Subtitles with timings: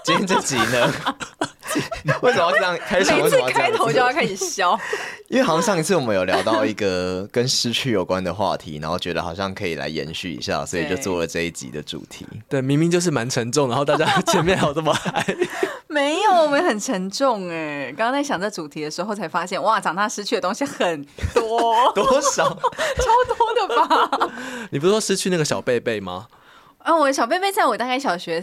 [0.04, 0.92] 今天这集呢，
[2.22, 3.12] 为什么要这样开始？
[3.12, 4.78] 每次开头就要开始笑，
[5.28, 12.26] 因为好像上一次我们有聊到一个跟失去有关的话题，然后觉得好像可以来延续一下，所以就做了这一集的主题。
[12.48, 15.24] 对，明明就是蛮沉重，然后大家前面还有这么嗨。
[15.88, 17.92] 没有，我们很沉重哎。
[17.96, 21.04] 刚刚在想这主题的时候，才发现哇，长大失去的东西很
[21.34, 22.48] 多，多少？
[22.48, 22.56] 超
[23.28, 24.30] 多的吧？
[24.70, 26.28] 你不是说失去那个小贝贝吗？
[26.78, 28.42] 啊，我的小贝贝在我大概小学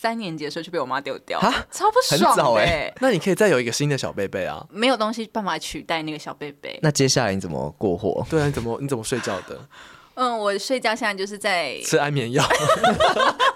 [0.00, 2.94] 三年级的时候就被我妈丢掉啊，超不爽哎、欸。
[3.02, 4.64] 那你可以再有一个新的小贝贝啊？
[4.70, 6.78] 没有东西办法取代那个小贝贝。
[6.82, 8.24] 那接下来你怎么过活？
[8.30, 9.58] 对啊，你怎么你怎么睡觉的？
[10.14, 12.44] 嗯，我睡觉现在就是在吃安眠药，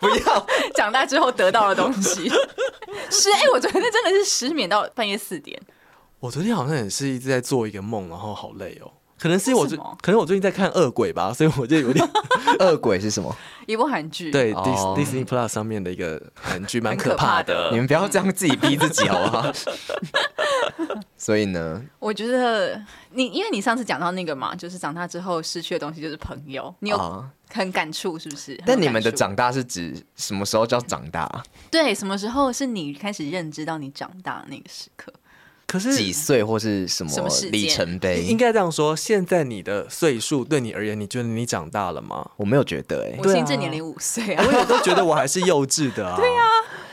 [0.01, 2.29] 不要长大之后得到的东西。
[3.09, 5.61] 是哎、欸，我昨天真的是失眠到半夜四点。
[6.19, 8.91] 我昨天好像也是一直在做一个梦，然后好累哦。
[9.23, 12.05] 可能是因为我最可能我最近在看恶鬼吧，所以我就有点。
[12.59, 13.33] 恶鬼是什么？
[13.67, 17.71] 一部韩剧，对，Dis Disney Plus 上面的一个韩剧，蛮可怕的。
[17.71, 19.53] 你们不要这样自己逼自己好不好？
[21.17, 28.61] 所以呢，我觉得你，因为你上次讲到那个嘛，就是长大之后失去的东西就是朋友，你有很感触是不是？
[28.67, 31.31] 但你们的长大是指什么时候叫长大？
[31.71, 35.13] 对，什么时候是你开始认知到你长大的那个时刻？
[35.73, 37.11] 可是几岁或是什么
[37.51, 38.21] 里程碑？
[38.21, 42.31] 应该这样说，现在你的岁数对你而言，你觉得你长大了吗？
[42.37, 46.15] 我没有觉得哎、欸，我心智年龄五岁啊，我也都觉得我还是幼稚的啊。
[46.21, 46.45] 对啊，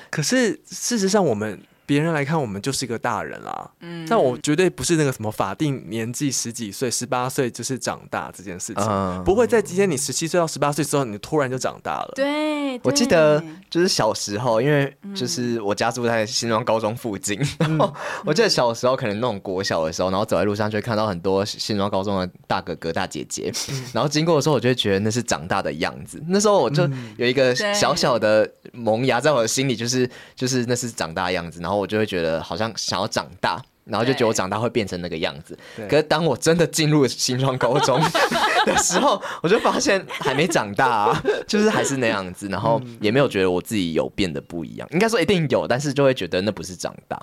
[0.09, 1.61] 可是事实上我们。
[1.89, 12.11] 别人来看我们就是一个大人啦，嗯，但我绝对不是那个什么法定年纪十几岁、十八岁就是长大这件事情，嗯、不会在今天你十七岁到十八岁之后，你突然就长大了。
[12.13, 17.91] 对，对，我记得就是小时候，因为就是我家住在新庄高中附近，嗯、然后
[18.23, 26.21] 我记得小时候可能那种国小的时候，然后走在路上就会看到很多新庄高中的大哥哥大姐姐，嗯、然后经过的时候，我就会觉得那是长大的样子。
[26.27, 31.78] 那时候我就有一个小小的萌芽在我的心里，就是就是那是长大的样子，然后。
[31.79, 35.57] 我就会觉得好像想要长大，然后就觉得我长大会变成那个样子。
[35.89, 37.99] 可是当我真的进入新庄高中
[38.65, 44.87] 的时候，我就发现还没长大啊，就是还是那样子，然后也没有觉得我自己有变得不一样。
[44.91, 47.19] 应该说一定有，但是就会觉得那不是长大。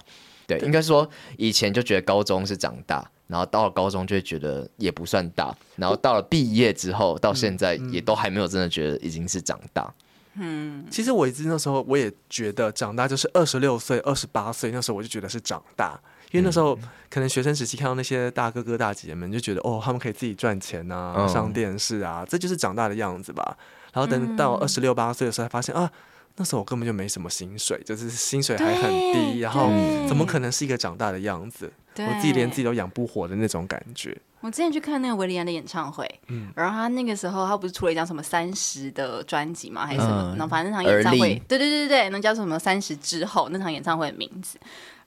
[0.47, 9.93] 对，应该说以前就觉得高中是长大，然后到了高中就会觉得也不算大，然后到了毕业之后到现在也都还没有真的觉得已经是长大。
[10.39, 15.99] 嗯，其实我一直那时候我也觉得长大就是二十六岁、二十八岁那时候我就觉得是长大，
[16.31, 23.57] 因为那时候可能学生时期看到那些大哥哥大姐姐们就觉得哦，他们可以自己赚钱啊，上电视啊，这就是长大的样子吧。
[23.93, 25.91] 然后等到二十六八岁的时候，才发现啊，
[26.37, 29.71] 那时候我根本就没什么薪水，就是薪水还很低，然后
[30.07, 31.73] 怎么可能是一个长大的样子？
[31.97, 34.15] 我自己连自己都养不活的那种感觉。
[34.47, 39.85] 我之前去看那个韦礼安的演唱会，嗯，然后他那个时候他不是出了一张什么三十的专辑吗？
[39.85, 40.35] 还是什么？
[40.39, 44.57] 然后反正那场演唱会，对对对对对，那叫什么三十之后那场演唱会的名字。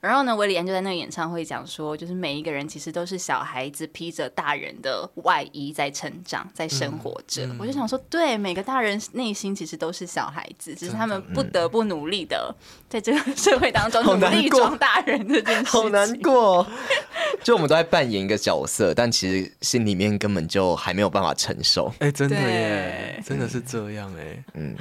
[0.00, 7.44] 然后呢，韦礼安就在那个演唱会讲说，就是每一个人其实都是小孩子披着大人的外衣在成长，在生活着。
[7.44, 12.54] 嗯嗯、我就想说，对，每个大人内心其实都是小孩子，只是他们不得不努力的
[12.88, 15.64] 在这个社会当中努力装大人这件事。
[15.64, 16.66] 好难过，
[17.44, 21.92] 就我们都在扮演一个角色，但其实心里面根本就还没有办法承受。
[21.98, 24.74] 哎，真的耶，真的是这样哎，嗯。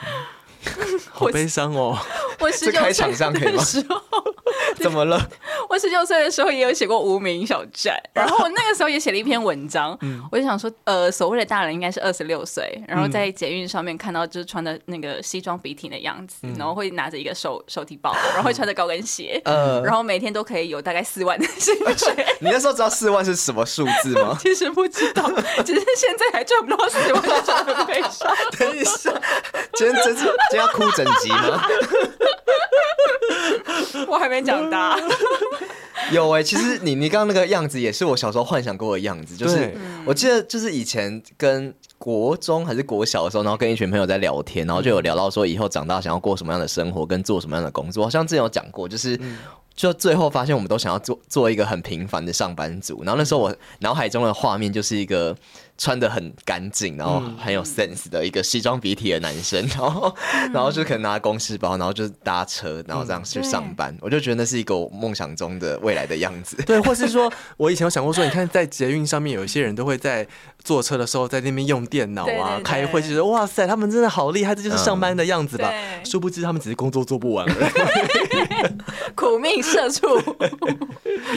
[1.10, 1.98] 好悲伤哦！
[2.40, 4.02] 我十九岁的时候，
[4.80, 5.30] 怎么了？
[5.70, 9.98] 我十九岁的时候也有写过无名小站，然后我那个时候也写了一篇文章。
[10.32, 22.26] 我就想说，呃，所谓的大人应该是二十六岁，然后在捷运上面看到就是穿的那个西装笔挺的样子，然后会拿着一个手手提包，然后会穿着高跟鞋，然后每天都可以有大概四万的薪水。
[22.42, 24.36] 你那时候知道四万是什么数字吗？
[24.42, 25.30] 其实不知道，
[25.64, 28.36] 只是现在还赚不到四万，就很悲伤。
[28.58, 29.14] 等一下，
[29.76, 30.26] 今天真是。
[30.50, 31.62] 这要哭整集吗？
[34.08, 34.98] 我还没长大。
[36.12, 39.76] 有哎、欸，其实你你刚刚那个样子也是我小时候幻想过的样子，就是
[40.06, 48.04] 我记得就是以前跟国中还是国小的时候，然后跟一群朋友在聊天，然后就有聊到说以后长大想要过什么样的生活，跟做什么样的工作。
[48.04, 49.20] 好像之前有讲过，就是。
[49.80, 53.02] 就最后发现我们都想要做做一个很平凡的上班族。
[53.06, 55.34] 然后那时候我脑海中的画面就是一个。
[55.82, 60.14] 穿的很干净，然后很有 sense 的一个西装笔挺的男生，然后，
[60.54, 63.98] 然后就可能拿公事包，然后就搭车，然后这样去上班。
[64.02, 66.58] 我就觉得那是一个我梦想中的未来的样子。
[66.66, 70.28] 对，或是说我以前有想过说，你看在捷运上面有一些人都会在
[70.62, 75.72] 坐车的时候在那边用电脑啊，开会，就觉得哇塞，他们真的好厉害，这就是上班的样子吧？
[76.04, 78.59] 殊不知他们只是工作做不完而已，
[79.62, 80.08] 社畜。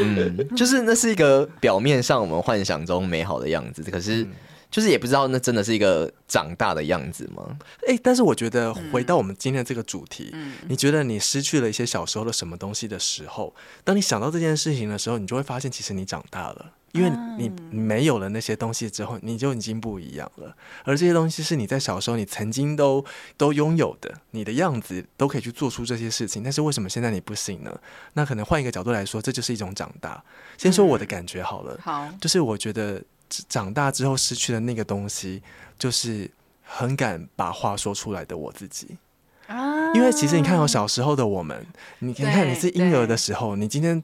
[0.01, 4.27] 嗯，就是那是一个表面上我们幻想中美好的样子，可是。
[4.73, 7.59] 就是也不知道那真的是一个长大的样子吗？
[7.87, 13.55] 哎、欸，但是我觉得回到我们今天的这个主题，嗯，你觉得你失去了一些小时候的什么东西的时候，
[13.85, 20.57] 当你想到这件事情的时候，你就会发现其实你长大了，因为你没有了那些东西之后，你就已经不一样了。
[20.85, 23.05] 而这些东西是你在小时候你曾经都
[23.37, 26.43] 都拥有的，你的样子都可以去做出这些事情。
[26.43, 27.81] 但是为什么现在你不行呢？
[28.13, 30.23] 那可能换一个角度来说，这就是一种长大。
[30.57, 33.03] 先说我的感觉好了，好，就是我觉得。
[33.49, 35.43] 长大之后失去的那个东西，
[35.79, 36.31] 就是
[36.63, 38.99] 很敢把话说出来的我自己。
[39.47, 41.67] 啊，因为其实你看，我小时候的我们，
[42.01, 44.03] 你你看你是婴儿的时候，你今天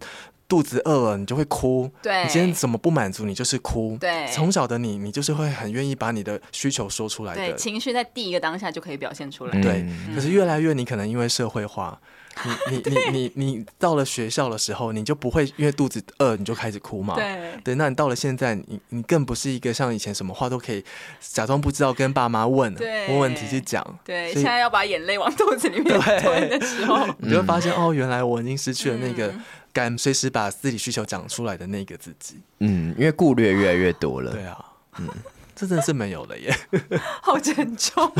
[0.49, 1.91] 肚子饿了，你就会哭。
[2.03, 3.97] 对，你今天怎么不满足，你就是哭。
[4.01, 7.41] 对，从小的你，你就是会很愿意把你的需求说出来的。
[7.41, 9.61] 对，情绪在第一个当下就可以表现出来。
[9.61, 12.01] 对，可是越来越，你可能因为社会化。
[12.45, 17.17] 你你你 你你到了学校的时候，你就不会因为肚子饿你就开始哭嘛？
[17.17, 20.85] 对对，那你到了现在，你你更不是一个像以前什么话都可以
[21.21, 23.85] 假装不知道跟爸妈问对问问题去讲。
[24.05, 29.35] 对，现在要把眼泪往肚子里面吞的时候， 你就会发现哦，原来我已经失去了那个
[29.79, 32.41] 敢随时把自己需求讲出来的那个自己。
[32.59, 34.33] 嗯，因为顾虑越来越多了。
[34.33, 34.59] 对啊，
[34.99, 35.07] 嗯，
[35.55, 36.53] 这真的是没有了耶，
[37.23, 38.13] 好沉重。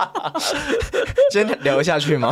[1.32, 2.30] 今天聊下去吗？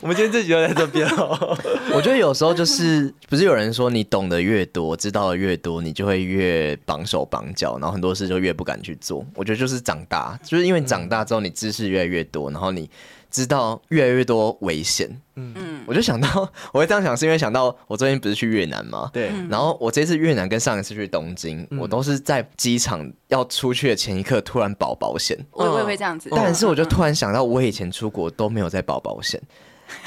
[0.00, 1.56] 我们今天这集就在这边哦。
[1.92, 9.24] 我觉得有时候就是，不是有人说你懂得越多，知道的越多，你就会越绑手绑脚，然后很多事就越不敢去做。
[9.34, 12.90] 我觉得就是长大，就是因为长大之后你知识越来越多，然后你。
[13.30, 15.52] 知道越来越多危险，嗯。
[15.56, 19.10] 嗯，我就想到，我会这样想，是因为想到我最近不是去越南吗？
[19.12, 26.28] 对，然后我这次越南跟上一次去东京，嗯、我都是在机场要出去的前一刻突然保保险，我也会这样子。
[26.30, 29.40] 但是我就突然想到，我以前出国都没有在保保险，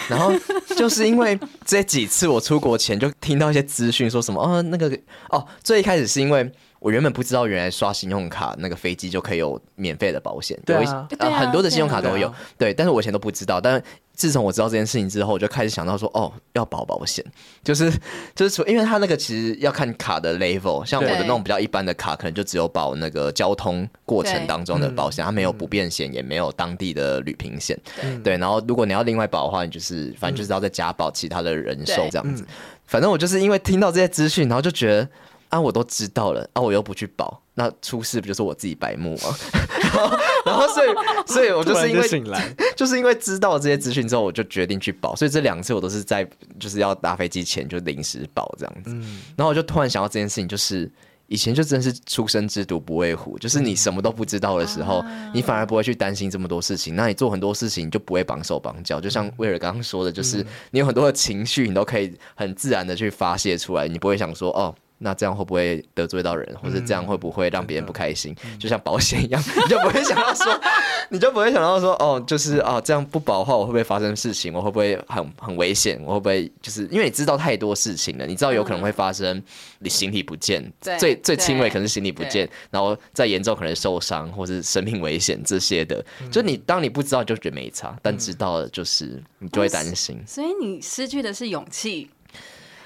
[0.07, 0.31] 然后
[0.75, 4.87] 就是因为这几次我出国前就听到一些资讯，说什么哦那个
[5.29, 6.51] 哦，最一开始是因为。
[6.81, 10.59] 我原本不知道，原来刷信用卡那个飞机就可以有免费的保险。
[10.65, 12.33] 对啊，呃，很多的信用卡都有。
[12.57, 13.61] 对，但是我以前都不知道。
[13.61, 13.83] 但是
[14.15, 17.23] 自从我知道这件事情之后，我就开始想到说，哦，要保保险，
[17.63, 17.93] 就是
[18.33, 27.79] 就是说，因为他那个其实要看卡的 level，像我的那种比较一般的卡，可能就只有保那个交通过程当中的保险，它没有不便险，也没有当地的旅平险。
[28.23, 32.43] 对，然后如果你要另外保的话，你就是反正就是要再加保其他的人寿这样子。
[32.87, 35.07] 反正我就是因为听到这些资讯，然后就觉得。
[35.51, 39.35] 啊，我都知道了，啊，我又不去保，那出事不就是我自己白目吗？
[39.91, 40.89] 然后，然后所以，
[41.27, 42.23] 所以我就是因为就，
[42.77, 45.13] 就是因为知道了这些资讯之后，我就决定去保。
[45.13, 46.25] 所以这两次我都是在
[46.57, 48.91] 就是要搭飞机前就临时保这样子。
[48.91, 50.89] 嗯，然后我就突然想到这件事情，就是
[51.27, 56.95] 以前就真的是初生之犊不畏虎，就是你什么都不知道的时候，嗯、你反而不会去担心这么多事情。
[56.95, 64.73] 那你做很多事情就不会绑手绑脚，就像威尔刚刚说的，就是你有很多的情绪，你都可以很自然的去发泄出来，你不会想说哦。
[65.03, 68.35] 那这样会不会得罪到人，或者这样会不会让别人不开心？
[68.45, 70.61] 嗯、就像保险一样，你就不会想到说，
[71.09, 74.53] 你就不会想到说，哦，就是啊，这样不保的话，我会不会发生事情？
[74.53, 75.99] 我会不会很很危险？
[76.05, 79.41] 我会不会就是因为你知道太多事情了，你知道有可能会发生，
[79.79, 86.03] 你形体不见，嗯、最最轻微可能是行李不见，然后再严重可能受伤或是生命危险这些的。
[86.31, 90.21] 就你当你不知道就觉得没差，但知道了就是你就会担心。
[90.27, 92.09] 所以你失去的是勇气。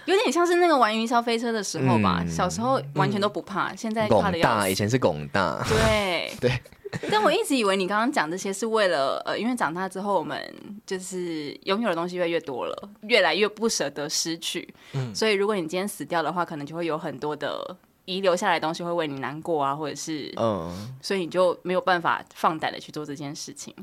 [0.05, 4.59] 有点像是那个玩云霄飞车的时候吧，嗯、小时候完全都不怕，嗯、现在怕的要死。
[4.59, 6.59] 大以前是拱大，对 对。
[7.11, 10.39] 但我一直以为你刚刚讲这些是为了呃，因为长大之后我们
[10.85, 14.73] 就是拥有的东西越来越多了，越来越不舍得失去。
[14.93, 15.13] 嗯。
[15.13, 23.75] 所以如果你今天死掉的话，可能就会有很多的遗留下来的东西会为你难过啊，或者是嗯，所以你就没有办法放胆的去做这件事情。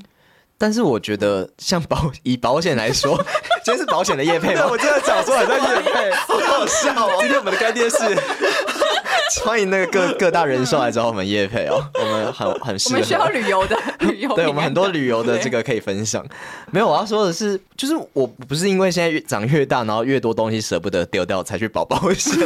[0.57, 3.21] 但是我觉得，像保以保险来说，
[3.63, 4.67] 今天是保险的叶配吗？
[4.69, 7.17] 我真的讲说好像叶配，好好笑哦。
[7.21, 7.97] 今天我们的干爹是
[9.43, 12.95] 欢迎那个各 各大人寿来找我们叶配哦，我们很很适合。
[12.95, 16.25] 我们需要旅游的旅游，对我们很多旅游的这个可以分享。
[16.71, 22.37] 没有，我要说的是，就是我不是因为现在越长越大，然后越多东西舍不得丢掉才去保保险。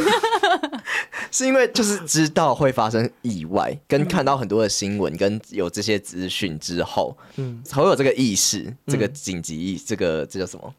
[1.38, 10.74] 是因为就是知道会发生意外，跟看到很多的新闻，跟有这些资讯之后，嗯，才会有这个意识，这个紧急意，这个这叫什么？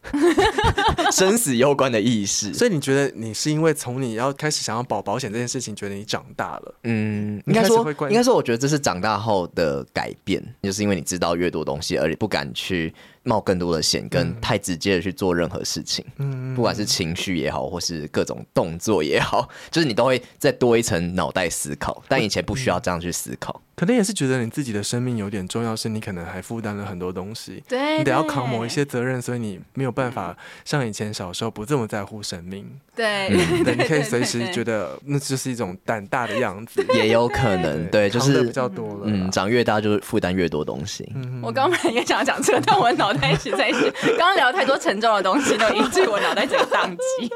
[1.13, 2.53] 生死攸关的意识。
[2.53, 6.75] 所以你觉得你是因为从你要开始想要保保险这件事情，觉得你长大了？
[6.83, 12.93] 嗯，应该说，应该说，我觉得这是长大后的改变，就是因为你知道越多东西，而你不敢去。
[13.23, 23.61] 冒更多的险，跟太直接的去做任何事情，嗯，不管是情绪也好，或是各种动作也好，就是你都会再多一层脑袋思考，但以前不需要这样去思考。
[23.79, 32.69] 可能也是觉得你自己的生命有点重要，是你可能还负担了很多东西，对，你得要扛某一些责任，所以你没有办法像以前小时候不这么在乎生命。
[32.93, 33.29] 对，
[33.63, 41.09] 对，你可以随时觉得那就是一种胆大的样子， 也有可能，对，就是比较多了，嗯，长越大就是负担越多东西。
[41.41, 43.81] 我刚刚也想要讲这个，但我脑袋一直在想，
[44.17, 47.31] 刚刚聊太多沉重的东西，都引致我脑袋整个宕机。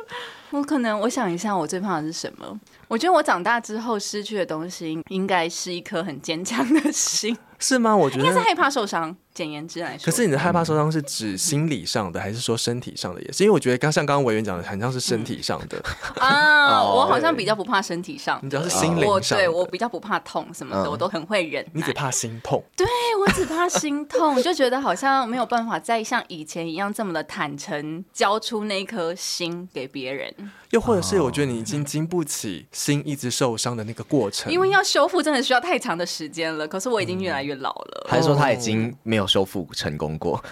[0.53, 2.59] 我可能我想一下，我最怕的是什么？
[2.87, 7.35] 我觉得我长大之后失去的东西，应该是一颗很坚强的心。
[7.57, 7.97] 是吗？
[7.97, 9.15] 我觉得应该是害怕受伤。
[9.33, 13.21] 简言之来说，可是你的害怕受伤是指心理上的，还是说身体上的？
[13.21, 15.81] 也是因为我觉得刚像刚刚委员讲的，很像是身体上的
[16.19, 16.83] 啊。
[16.93, 21.65] 我好像比较不怕身体上，你只要是心灵上，对我比较不怕痛什么的，我都很会忍。
[21.73, 22.63] 你只怕心痛？
[22.75, 22.85] 对，
[23.19, 30.33] 我只怕心痛，就觉得好像没有办法再像以前一样这么的坦诚，交出那颗心给别人。
[30.69, 36.67] 又或者是我觉得你已经经不起心一直受伤的那个过程，因为要修复真的需要太长的时间了。
[36.67, 40.43] 可是我已经越来越老了，还是说他已经没有修复成功过？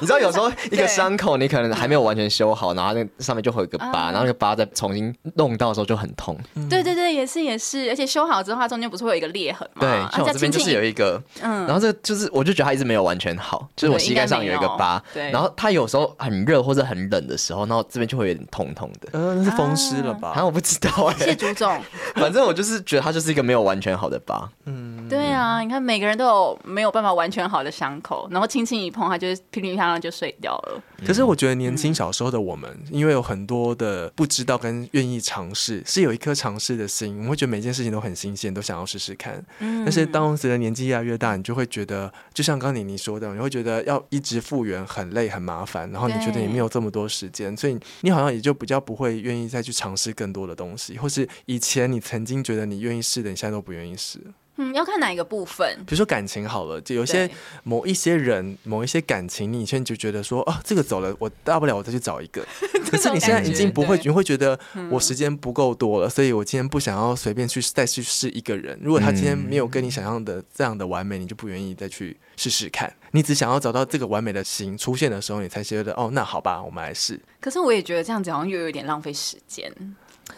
[0.00, 6.36] 你知道有时候 一个伤口你可能还没有完全修好，然后那上面就会有一个疤，然后那个疤再重新弄到的时候就很痛。
[6.68, 9.80] 对对对，也是也是，而且修好之后它中间不是会有一个裂痕吗？
[9.80, 19.08] 对，像我这边就是有一个，嗯，然后这就是我就觉得它一直没有完全好，就是我膝盖上有一个疤，对，然后它有时候很热或者很冷的时候，然后这边就会有点痛痛的。
[19.12, 20.28] 嗯，那是风湿了吧？
[20.30, 21.16] 好像我不知道哎。
[21.18, 21.80] 谢朱总，
[22.16, 24.48] 反正我就是觉得它就是一个没有完全好的疤。
[24.66, 30.82] 嗯，对啊，你看每个人都有没有办法完全好的伤口，然后轻轻一碰，它就是噼里啪啦就睡掉了。
[31.06, 37.16] 可是我觉得年轻小时候的我们，因为有很多的不知道跟愿意尝试，是有一颗尝试的心。
[37.16, 39.44] 我们会觉得每件事情都很新鲜，都想要试试看。
[39.58, 54.20] 但是当随着年纪越来越大，你就会觉得，就像刚刚你你说的，你会觉得要一直复原很累很麻烦，然后你觉得也没有这么多时间，所以你好像也就比较不会愿意再去尝试更多的东西，或是以前你曾经觉得你愿意试的，你现在都不愿意试。
[54.62, 55.74] 嗯，要看哪一个部分。
[55.86, 57.28] 比如说感情好了，就有些
[57.64, 62.46] 某一些人、某一些感情，你以前就觉得说，哦，这个走了，我大不了我再去找一个。
[62.90, 64.58] 可是你现在已经不会，你会觉得
[64.90, 68.78] 我时间不够多了，所以我今天不想要随便去再去试一个人。
[68.82, 72.92] 如果他今天没有跟你想象的这样的完美，你就不愿意再去试试看。
[73.12, 77.18] 你只想要找到这个完美的型出现的时候，你才觉得哦，那好吧，我们来试。
[77.40, 79.72] 可是我也觉得这样子好像又有点浪费时间。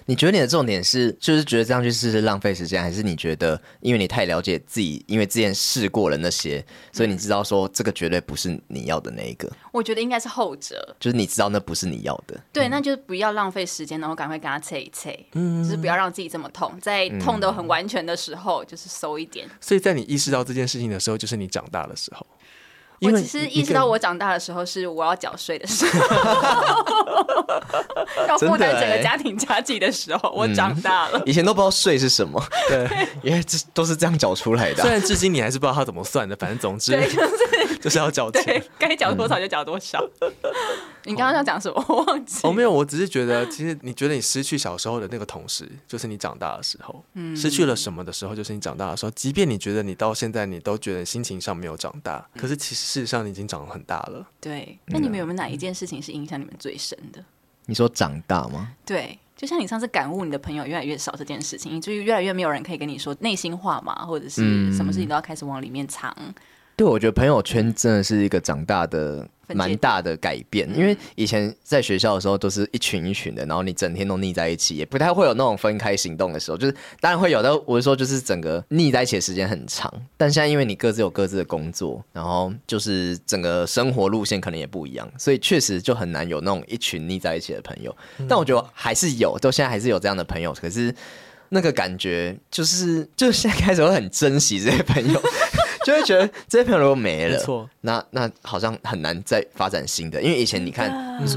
[0.06, 9.50] 你觉得你的重点是，就是觉得这样去试试浪费时间，还是你觉得因为你太了解自己，因为之前试过了那些，所以你知道说这个绝对不是你要的那一个？
[9.70, 12.40] 我觉得应该是后者，就是你知道那不是你要的。
[12.52, 19.48] 对，那就是不要浪费时间，然后赶快跟他切一切，嗯，就是不要让自己这么痛，在痛的很完全的时候，就是收一点。
[19.60, 22.26] 所以在你意识到这件事情的时候，就是你长大的时候。
[23.02, 26.16] 我只是意识到我长大的时候是我要缴税的时候，
[28.28, 31.20] 要负担整个家庭家计的时候，我长大了。
[31.26, 34.82] 以前都不知道税是什么， 对，因为这都是这样缴出来的。
[34.82, 36.92] 虽然至今你还是不知道他怎么算的，反正总之
[37.80, 40.02] 就是要缴钱，该缴多少就缴多少。
[41.04, 41.84] 你刚刚要讲什么？
[41.88, 42.46] 我忘记。
[42.46, 47.04] 哦，没有，我只是觉得，其实你觉得你失去小时候的那个同时，就是你长大的时候。
[47.14, 49.10] 嗯，失去了什么的时候，就是你长大的时候。
[49.12, 54.26] 即便你觉得你到现在，你都觉得心情上没有长大，可是其实事实上你已经长得很大了。
[54.40, 54.78] 对。
[54.86, 57.24] 那你们有没有哪一件事情是影响你们最深的？
[57.66, 58.72] 你说长大吗？
[58.84, 66.14] 对，就像你上次感悟你的朋友越来越少这件事情，以至于越来越没有人可以跟你说内心话嘛，或者是什么事情都要开始往里面藏。
[66.74, 76.56] 对，我觉得朋友圈真的是一个长大的蛮大的改变，因为以前在学校的时候都是一群一群的，然后你整天都腻在一起，也不太会有那种分开行动的时候。
[76.56, 79.92] 就是当然会有，但我是说就是整个腻在一起的时间很长。
[80.16, 87.94] 但现在因为你各自有各自的工作，然后就是整个生活路线可能也不一样，所以确实就很难有那种一群腻在一起的朋友。
[88.28, 90.94] 但我觉得还是有，就现在还是有这样的朋友，可是
[91.48, 95.22] 那个感觉就是，就是现在开始会很珍惜这些朋友。
[95.84, 100.22] 就会觉得这些朋友如果没了，没错，那那好像很难再发展新的。
[100.22, 100.90] 因为以前你看，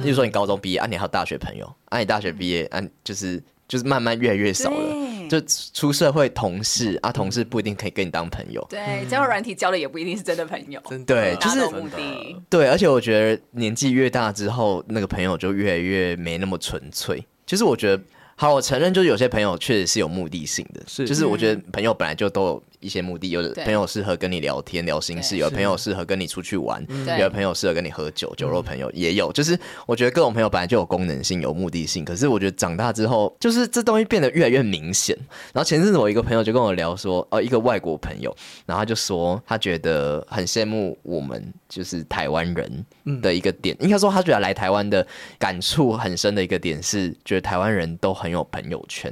[0.03, 4.95] 比如说你高中毕业啊，你还有大学朋友啊，你大学毕业啊，就是就是慢慢越来越少了。
[5.27, 5.41] 就
[5.73, 8.63] 出社会同事啊，同事不一定可以跟你当朋友。
[8.69, 10.79] 对，交友软体交的也不一定是真的朋友。
[11.05, 12.35] 对，就是目的。
[12.49, 17.25] 对，而且我觉得年纪越大之后，那个朋友就越来越没那么纯粹。
[17.47, 18.03] 其实我觉得。
[18.37, 35.15] 好，我承认，就是有些朋友确实是有目的性的，是，就是我觉得朋友本来就都有一些目的，有的朋友适合跟你聊天聊心事，有的朋友适合跟你出去玩，有的朋友适合跟你喝酒，酒肉朋友也有，就是我觉得各种朋友本来就有功能性、有目的性，可是我觉得长大之后，就是这东西变得越来越明显。
[35.53, 42.85] 然后前阵子我一个朋友就跟我聊说，呃，一个外国朋友，然后他就说他觉得很羡慕我们，就是台湾人
[43.21, 45.05] 的一个点，应该说他觉得来台湾的
[45.37, 49.11] 感触很深的一个点是，觉得台湾人都很有朋友圈，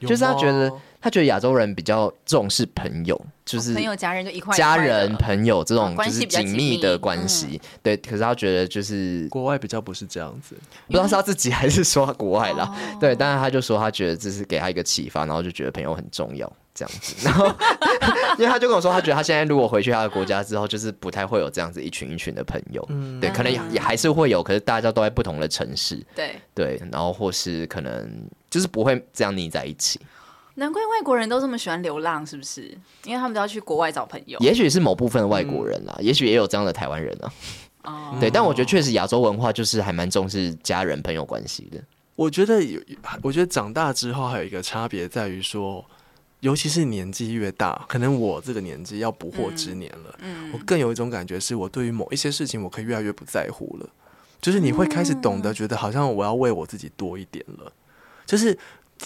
[0.00, 6.80] 就是他觉得他觉得亚洲人比较重视朋友，就是朋友家人就一块家人朋友这种就是紧密。
[6.80, 7.96] 的关系，对。
[7.96, 10.54] 可是他觉得就是国外比较不是这样子，
[10.86, 13.14] 不知道是他自己还是说国外啦，对。
[13.14, 17.14] 但是他就说他觉得这是给他一个启发，然后就觉得朋友很重要这样子。
[17.26, 17.46] 然后
[18.38, 22.86] 因为他就跟我说，他觉得他现在如果回去他的国家之后，就是不太会有这样子一群一群的朋友，
[23.20, 26.36] 对，可能也也还是会有，可是大家都在不同的城市，对。
[26.54, 28.10] 对，然后或是可能。
[28.48, 30.00] 就是不会这样腻在一起，
[30.56, 32.76] 难怪外国人都这么喜欢流浪，是不是？
[33.04, 34.38] 因为他们都要去国外找朋友。
[34.40, 37.32] 也许是某部分的外国人啦，嗯、也许也有这样的台湾人啊。
[37.84, 41.80] 哦，对，但我觉得确实亚洲文化就是还蛮重视家人朋友关系的。
[42.14, 42.78] 我觉得有，
[43.22, 45.82] 我觉得长大之后还有一个差别在于说，
[46.40, 53.88] 尤其是年纪越大，可能我这个年纪要不惑之年了，嗯，我更有一种感觉是我对于某一些事情，我可以越来越不在乎了。
[54.42, 57.72] 就是你会开始懂得觉得，好像我要为我自己多一点了。
[58.26, 58.56] 就是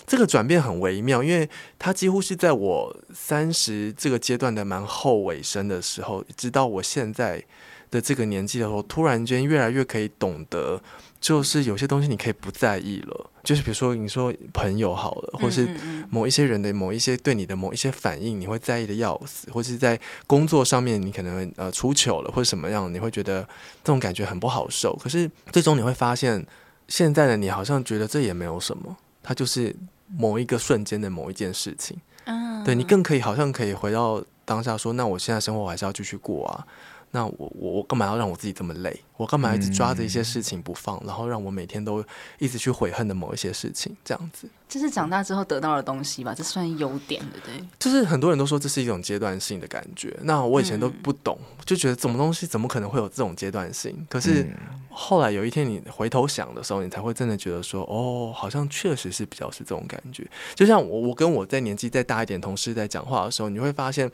[0.06, 1.48] 这个转变很微妙，因为
[1.78, 7.42] 它几乎是在我三十这个阶段的蛮后尾声的时候，直到我现在
[7.90, 10.82] 的这个年纪的时候，突然间越来越可以懂得，
[11.20, 13.30] 就是有些东西你可以不在意了。
[13.44, 15.68] 就是比如说你说朋友好了，或是
[16.08, 24.96] 某一些人的某一些对你的某一些反应，你会在意的要死，或是在工作上面你可能呃出糗了或者什么样，你会觉得这种感觉很不好受。
[24.96, 26.44] 可是最终你会发现，
[26.88, 28.96] 现在的你好像觉得这也没有什么。
[29.24, 29.74] 它就是
[30.16, 36.66] 某一个瞬间的某一件事情，嗯，对，你更可以好像可以回到当下说，那我现在生活我还是要继续过啊。
[37.14, 39.00] 那我我我干嘛要让我自己这么累？
[39.16, 42.04] 我干嘛一直抓着一些事情不放，嗯、然后让我每天都
[42.40, 43.96] 一直去悔恨的某一些事情？
[44.04, 46.34] 这样子，这是长大之后得到的东西吧？
[46.34, 47.64] 这算优点，对不对？
[47.78, 50.12] 就是很多人都说这是一种阶段性的感觉。
[50.22, 54.04] 那我以前都不懂，嗯、就觉得什么东西怎么可能会有这种阶段性？
[54.10, 54.52] 可是
[54.90, 60.28] 后来有一天你回头想的时候，你才会真的觉得说，哦，好像确实是比较是这种感觉。
[60.56, 64.10] 就像我我跟我在年纪再大一点同事在讲话的时候，你会发现。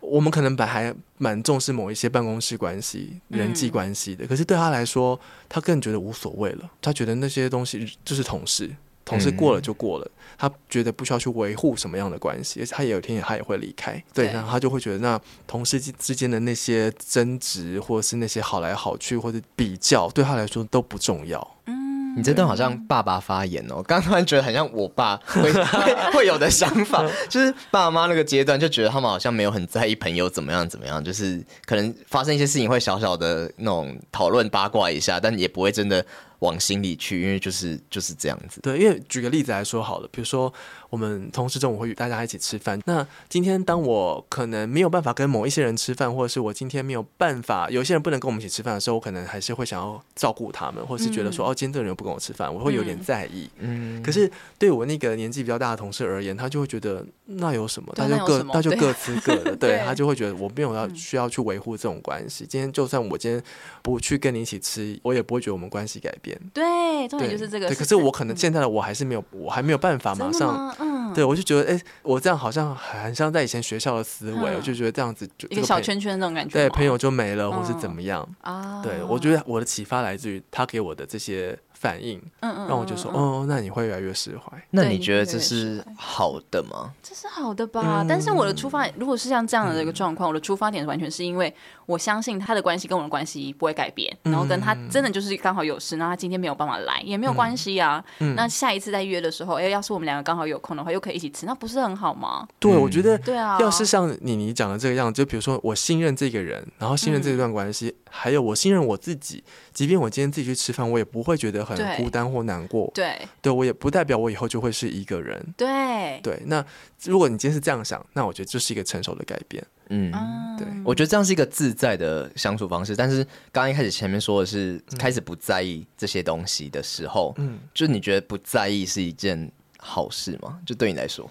[0.00, 6.70] 我们可能本还蛮重视某一些办公室关系、人际关系的，嗯、可是对他来说，他更觉得无所谓了。
[6.80, 8.70] 他觉得那些东西就是同事，
[9.04, 13.92] 同事过了就过了，嗯、他觉得不需要去维护什么样的关系，而且他也有一天他也会离开。
[14.14, 21.56] 对，对然后他就会觉得，那同事之间的那些争执，或者是那些好来好去，或者比较，对他来说都不重要。
[21.66, 21.79] 嗯
[22.16, 36.04] 你这段好像爸爸发言哦，刚突然觉得很像我爸会 会会有的想法，就是爸妈那个阶段就觉得他们好像没有很在意朋友怎么样怎么样，就是可能发生一些事情会小小的那种讨论八卦一下，但也不会真的。
[36.40, 38.60] 往心里去，因为就是就是这样子。
[38.60, 40.52] 对，因为举个例子来说好了，比如说
[40.90, 42.80] 我们同事中午会与大家一起吃饭。
[42.84, 53.48] 那今天当我可能没有办法跟某一些人吃饭，或者是我今天没有办法，有些人不能跟我们一起吃饭的时候，我可能还是会想要照顾他们，或是觉得说，嗯、哦，今天这个人不跟我吃饭，我会有点在意。
[53.58, 54.02] 嗯。
[54.02, 57.04] 可是对我那个年纪比较大的同事而言，他就会觉得
[57.38, 57.92] 那有什么？
[57.96, 59.54] 他就各他就各吃各的。
[59.58, 62.44] 对，他就会觉得我没有要需要去维护这种关系。
[62.48, 63.42] 今天就算我今天
[63.82, 66.38] 不去跟你一起吃，我也不会觉得我们关系改变。
[66.52, 67.68] 对，重点就是这个。
[67.68, 70.74] 对，可是我可能现在的我还是没有，我还没有办法马上。
[70.78, 71.12] 嗯。
[71.12, 76.52] 对，我就觉得，哎，我这样好像很像在以前学校的思维，我就觉得这样子就一个小圈圈那种感觉。
[76.52, 78.80] 对，朋友就没了，或是怎么样啊？
[78.80, 81.58] 对，我觉得我的启发来自于他给我的这些。
[81.80, 84.52] 反应，嗯嗯，让我就说，哦，那你会越来越释怀。
[84.68, 86.92] 那你觉得这是好的吗？
[87.02, 88.04] 这是好的吧。
[88.08, 91.54] 但是我的出发，如果是像这样的一个状况，我的出发点完全是因为
[91.84, 98.02] 我相信他的关系跟我的关系不会改变，然后跟他真的就是刚好有事，那他今天没有办法来也没有关系啊。
[98.36, 102.48] 那下一次再约的时候，哎，要是我们两个刚好有空的话，又可以一起吃，那不是很好吗？
[102.58, 103.58] 对，我觉得，对啊。
[103.60, 109.42] 要是像你你讲的这个样子，就比如说我信任这个人，然后信任这段关系，还有我信任我自己，
[109.72, 116.42] 即便我今天自己去吃饭，我也不会觉得很孤单或难过，对，对我也不代表我以后就会是一个人，对，对。
[116.46, 116.64] 那
[117.04, 120.12] 如果你今天是这样想，那我觉得这是一个成熟的改变，嗯，
[120.58, 122.96] 对，我觉得这样是一个自在的相处方式。
[122.96, 130.58] 但是刚刚一开始前面说的是开始不在意这些东西的时候，嗯，就是你觉得不在意是一件好事吗？
[130.66, 131.30] 就对你来说，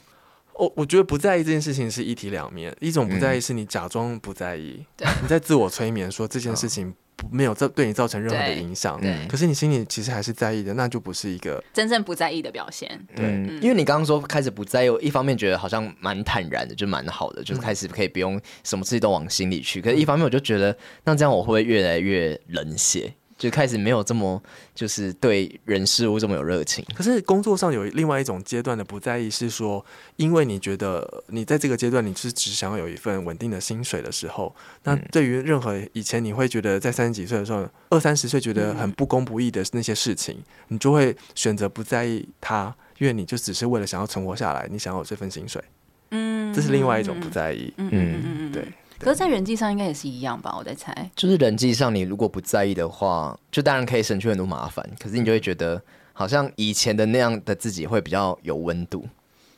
[0.59, 6.93] 我我觉得不在意这件事情是一体两面，一种不在意是你假装不在意，对，你在自我催眠说这件事情。
[7.29, 12.87] 没有造对你造成任何的影响，可是你心里其实还是在意的，那就不是一个真正不在意的表现。
[13.13, 19.81] 对，嗯、因为你刚刚说开始不在意，一方面觉得好像蛮坦然的，就蛮好的，就是开始可以不用什么事情都往心里去。
[19.81, 23.13] 可是一方面我就觉得，那这样我会不会越来越冷血？
[23.39, 24.39] 就开始没有这么
[24.75, 26.85] 就是对人事物这么有热情。
[26.93, 29.83] 可是工作上有另外一种阶段的不在意，是说，
[30.17, 45.63] 因为你觉得你在这个阶段你是只想要有一份稳定的薪水的时候，那对于任何以前你会觉得在三十几岁的时候，二三十岁觉得很不公不义的那些事情，你就会选择不在意它，因为你就只是为了想要存活下来，你想要有这份薪水。
[46.11, 47.73] 嗯，这是另外一种不在意。
[47.77, 48.67] 嗯嗯嗯，对。
[48.99, 50.53] 可是，在人际上应该也是一样吧？
[50.57, 54.87] 我在猜，就是人际上，你如果不在意的话，就当然可以省去很多麻烦。
[54.99, 55.81] 可是，你就会觉得，
[56.13, 59.07] 好像以前的那样的自己会比较有温度。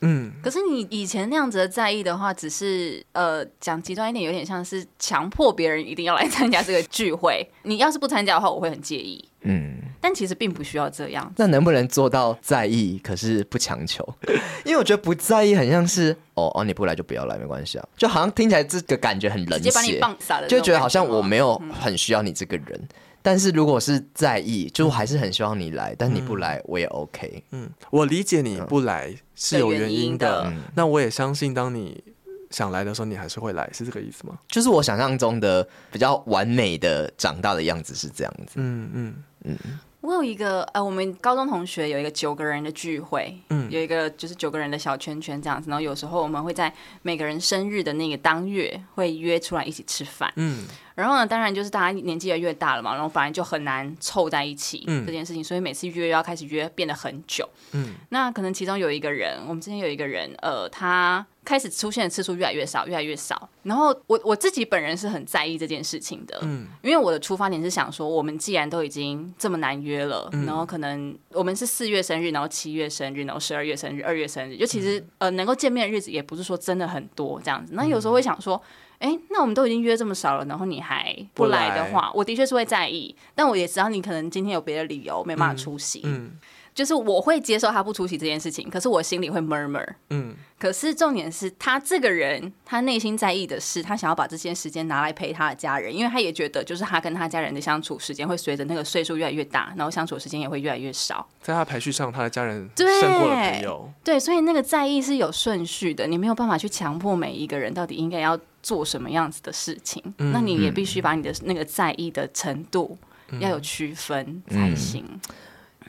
[0.02, 7.48] 嗯，可是你以前那样子的在意的话，只是呃，讲极端一点，有点像是强迫别人一定要来参加这个聚会。
[7.62, 9.24] 你要是不参加的话，我会很介意。
[9.42, 11.32] 嗯，但其实并不需要这样。
[11.36, 14.06] 那能不能做到在意，可是不强求？
[14.64, 22.66] 因为我觉得不在意很像是哦哦，你不来就不要来，没关系啊，就好像听起来这个感觉很冷血，直接把你棒傻了，就觉得好像我没有很需要你这个人。
[22.76, 22.88] 嗯
[23.22, 27.44] 但是如果是在意，就还是很希望你来，嗯、但你不来我也 OK。
[27.52, 30.44] 嗯，我理解你不来是有原因的。
[30.46, 32.02] 嗯、那我也相信，当你
[32.50, 34.36] 想来的时候，你还是会来，是这个意思吗？
[34.48, 38.54] 就是我想象中的比较完美的长大的样子是这样子。
[38.56, 39.56] 嗯嗯嗯。
[40.00, 45.70] 我有一个呃，我们高中同学有一个九个人的聚会，嗯，有一个就是九个人的小圈圈这样子。
[45.70, 50.64] 然后有时候我们会在每个人生日的那个当月会约出来一起吃饭，嗯。
[50.94, 57.48] 然后呢，当然就是大家年纪也越大了嘛，然后反而就很难凑在一起这件事情，嗯、所以每次约要开始约变得很久。
[57.72, 63.48] 嗯，那可能其中有一个人，我们之前有一个人，呃，他开始出现的次数越来越少，越来越少。
[63.62, 77.72] 然后我我自己本人是很在意这件事情的，嗯，因为我的出发点是想说，我们既然都已经这么难约了，嗯、然后可能我们是四月生日，然后七月生日，然后十二月生日，二月生日，就其实、嗯、呃能够见面的日子也不是说真的很多这样子。
[77.74, 78.60] 那有时候会想说。
[79.02, 83.14] 哎，那我们都已经约这么少了，然后你还不来的话，我的确是会在意。
[83.34, 86.02] 但我也知道你可能今天有别的理由没办法出席。
[86.04, 86.38] 嗯，嗯
[86.72, 89.86] 就是我会接受他不出席这件事情，可是我心里会 murmur。
[90.10, 101.28] 嗯，可是重点是他这个人，他内心在意的是，他想要把这些时间拿来陪他的家人，因为他也觉得，就是他跟他家人的相处时间会随着那个岁数越来越大，然后相处的时间也会越来越少。
[101.42, 103.92] 在他排序上，他的家人胜过了朋友。
[104.04, 108.38] 对，所以那个在意是有顺序的，你没有办法去强迫每一个人到底应该要。
[108.62, 112.96] 做什么样子的事情，嗯、那你也必须把你的那个在意的程度
[113.40, 115.04] 要有区分才行。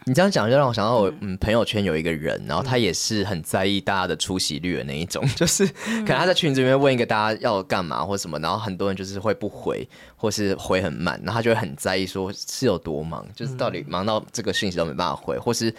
[0.06, 15.74] 你这样讲就让我想到我嗯朋友圈有一个人，然后他也是很在意大家的出席率的那一种， 就是可能他在群组里面问一个大家要干嘛或什么，然后很多人就是会不回或是回很慢，然后他就会很在意说是有多忙，就是到底忙到这个讯息都没办法回，或是。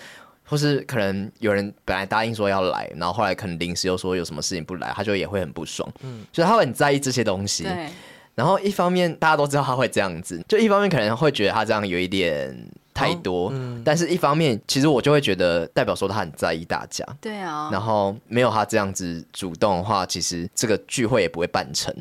[0.45, 5.91] 或是可能有人本来答应说要来，然后后来可能临时又说有什么事情不来，他就也会很不爽。
[6.03, 7.67] 嗯，就是他会很在意这些东西。
[8.35, 12.57] 然后一方面大家都知道他会这样子，就一方面可能会觉得他这样有一点。
[12.95, 21.93] 太多，嗯、但是一方面，其实我就会觉得代表说他很在意大家，对啊，然后没有他这样子主动的话，其实这个聚会也不会办成。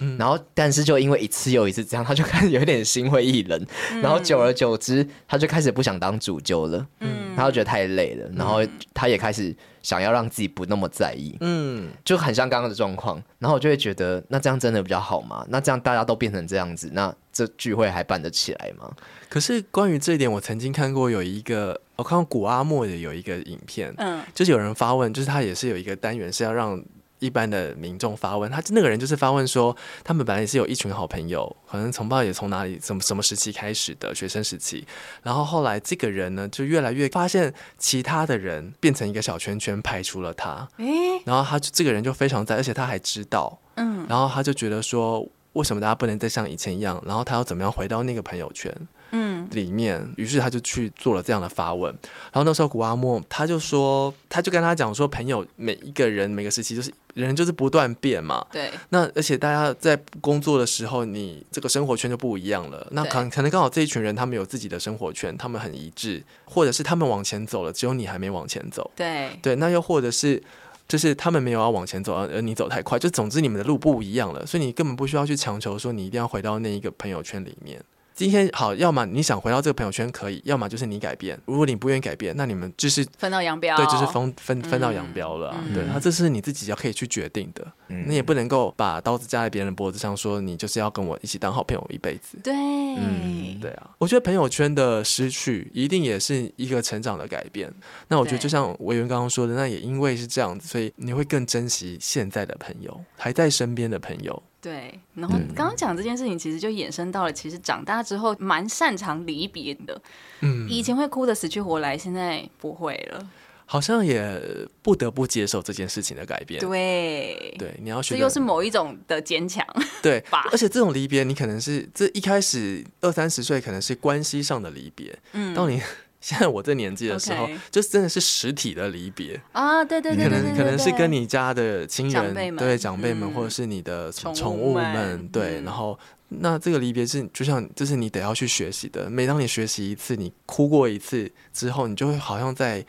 [0.00, 8.58] 嗯、然后，但是就因为一次又一次这样，他就开始有点心灰意冷，嗯、然后久而久之，他就开始不想当主教了，嗯，他就觉得太累了，然后
[8.92, 9.56] 他也开始。
[9.82, 15.44] 想要让自己不那么在意，嗯，就很像刚刚的状况，然后我就会觉得，那这样真的比较好吗？
[15.48, 18.90] 那这样大家都变成这样子，那这聚会还办得起来吗？
[19.28, 26.82] 可是关于这一点，我曾经看过有一个，我看过古阿莫的有一个影片，嗯，就是有人发问，就是他也是有一个单元是要让。
[27.20, 34.84] 一般的民众发问，他那个人就是发问说，他们本来也是有一群好朋友，可能从不知道也从哪里、什么什么时期开始的学生时期，
[35.22, 47.02] 然后后来这个人呢，就越来越发现其他的人变成一个小圈圈排除了他，诶，然后他就这个人就非常在，而且他还知道，嗯，然后他就觉得说，为什么大家不能再像以前一样？
[47.06, 48.74] 然后他要怎么样回到那个朋友圈？
[49.12, 51.92] 嗯，里面，于是他就去做了这样的发问。
[52.32, 58.46] 然后那时候古阿莫他就说，他就跟他讲说，朋友每一个人每个时期就是人就是不断变嘛。
[58.52, 58.70] 对。
[58.90, 62.86] 那而且大家在工作的时候，你这个生活圈就不一样了。
[62.92, 68.90] 那可可能刚好这一群人他们有自己的生活圈，他们很一致，或者是他们往前走了，只有你还没往前走。
[68.94, 69.30] 对。
[69.42, 70.42] 对，那又或者是
[70.86, 77.82] 就是他们没有要往前走，而你走太快，就总之你们的路不一样了，所以你根本不需要去强求说你一定要回到那一个朋友圈里面。
[78.20, 81.40] 今天好，要么你想回到这个朋友圈可以，要么就是你改变。
[81.46, 83.74] 如果你不愿意改变，那你们就是分道扬镳。
[83.78, 85.56] 对，就是分分分道扬镳了。
[85.66, 87.66] 嗯、对，那这是你自己要可以去决定的。
[87.88, 92.36] 嗯、你也不能够把刀子架在别人的脖子上，说你就是要跟我一起当好朋友一辈子。
[92.44, 93.88] 对，嗯，对啊。
[93.96, 97.72] 我觉得朋友圈的失去，一定也是一个成长的改变。
[98.08, 104.42] 那我觉得就像委员刚刚说的，那也因为是这样子，所以你会更珍惜现在的朋友，还在身边的朋友。
[104.60, 110.00] 对，然后刚刚讲这件事情，其实就衍生到了，其实长大之后蛮擅长离别的。
[110.40, 113.26] 嗯，以前会哭得死去活来，现在不会了。
[113.64, 114.40] 好像也
[114.82, 116.60] 不得不接受这件事情的改变。
[116.60, 119.64] 对，对，你要学，这又是某一种的坚强。
[120.02, 125.18] 对，而且这种离别，你可能是这一开始二三十岁可能是关系上的离别。
[125.32, 125.80] 嗯，当你。
[126.20, 129.84] 现在我这年纪的时候.就真的是实体的离别啊！
[129.84, 135.60] 对对对，可能可能是跟你家的亲人、对长辈们，嗯、或者是你的宠物们，们对。
[135.62, 139.08] 然后，那这个离别是就像，这是你得要去学习的。
[139.08, 142.84] 每当你学习一次，你哭过一次之后，你就会好像在。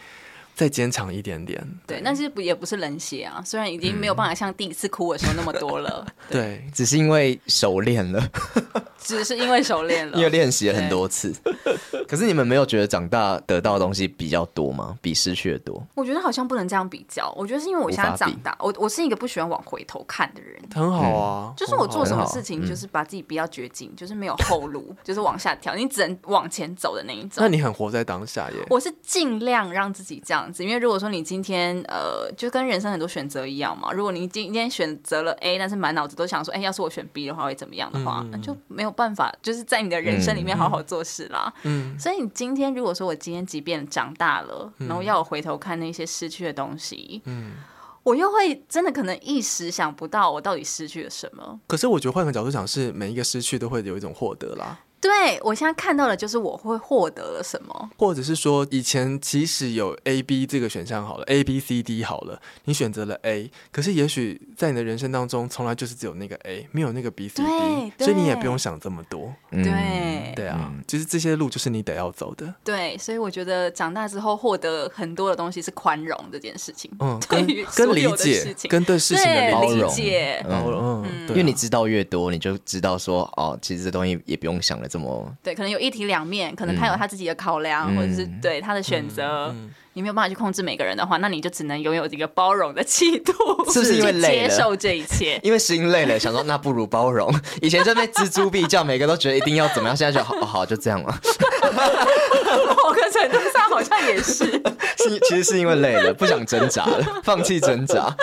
[0.56, 8.24] 再坚强一点点，对，对，但是不也不是冷血啊，虽然已经没有办法像第一次哭的时候那么多了，对，对只是因为熟练了，
[9.02, 11.34] 只是因为熟练了，因为练习了很多次。
[12.08, 14.98] 可是你们没有觉得长大得到的东西比较多吗？
[15.02, 15.82] 比失去的多？
[15.96, 17.34] 我觉得好像不能这样比较。
[17.38, 27.38] 我觉得是因为我现在长大，我我是一个不喜欢往回头看的人，很好啊，嗯、就是我做什么事情就是把自己逼到绝境，嗯、就是没有后路， 就是往下跳，你只能往前走的那一种。
[27.38, 28.58] 那你很活在当下耶？
[28.70, 30.41] 我是尽量让自己这样。
[30.60, 41.54] 因为如果说你今天呃，就跟人生很多选择一样嘛，如果你今天选择了 A，但是满脑子都想说，哎，要是我选 B 的话会怎么样的话，那、嗯、就没有办法，就是在你的人生里面好好做事啦。
[41.64, 47.54] 嗯，所以你今天如果说我今天即便长大了，然后要我回头看那些失去的东西，嗯，
[48.04, 51.60] 我又会真的可能一时想不到我到底失去了什么。
[51.68, 54.80] 可是我觉得换个角度讲，是每一个失去都会有一种获得啦。
[55.02, 69.34] 对，我现在看到的就是我会获得了什么，或者是说以前即使有 A、B 这个选项好了，A、B、C、D 好了，你选择了 A，可是也许在你的人生当中，从来就是只有那个 A，没有那个 B、C、D，所以你也不用想这么多。
[69.50, 69.64] 对
[70.54, 72.54] 对啊，其实这些路就是你得要走的。
[72.64, 79.94] 对，所以我觉得长大之后获得很多的东西是宽容这件事情，嗯， 跟跟理解，跟对事情的包容，
[80.48, 85.34] 嗯，嗯因为你知道越多，你就知道说哦，其实这东西也不用想的这么？
[85.44, 89.48] 对，可能有一体两面，可能他有他自己的考量，嗯、或者是对他的选择。
[89.52, 93.34] 嗯嗯、你没有办法去控制每个人的话，那你就只能拥有一个包容的气度，
[93.72, 94.48] 是不是因为累？
[94.48, 97.34] 接受这一切， 因为心累了，想说那不如包容。
[97.62, 101.14] 以前就被蜘蛛必较，每个都觉得一定要怎么样，现在就好，哦好就这样了。
[102.84, 104.62] 某个程度上好像也是，
[105.04, 108.16] 是其实是因为累了，不想挣扎了，放弃挣扎。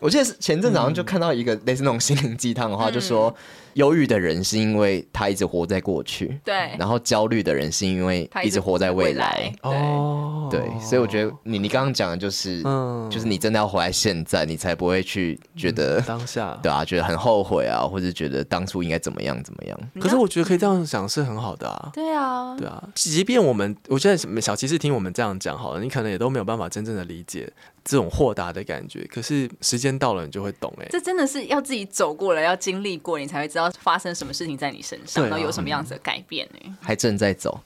[0.00, 3.34] 我记得前阵子好像就看到一个类似那种心灵鸡汤的话，嗯、就说。
[3.74, 10.60] 忧郁的人是因为他一直活在过去，对；然后焦虑的人是因为一直活在未来，哦，对。
[10.80, 19.80] 所以我觉得你你刚刚讲的就是，嗯，就是你真的要活在现在，你才不会去觉得当下，对啊，觉得很后悔啊，或者觉得当初应该怎么样怎么样。
[20.00, 22.82] 可是我觉得可以这样想是很好的啊，对啊，对啊。
[22.96, 27.52] 即便我们，我觉得小骑士听我们这样讲好了，你可能也都没有办法真正的理解。
[27.82, 30.86] 这种豁达的感觉，可是时间到了，你就会懂哎。
[30.90, 36.76] 这真的是要自己走过了，要经历过，你才会知道发生什么事情在你身上，然后有什么样子的改变呢？
[36.78, 37.58] 还正在走，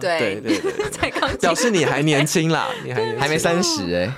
[0.00, 4.08] 对对对， 才刚表示你还年轻啦， 你还还没三十哎，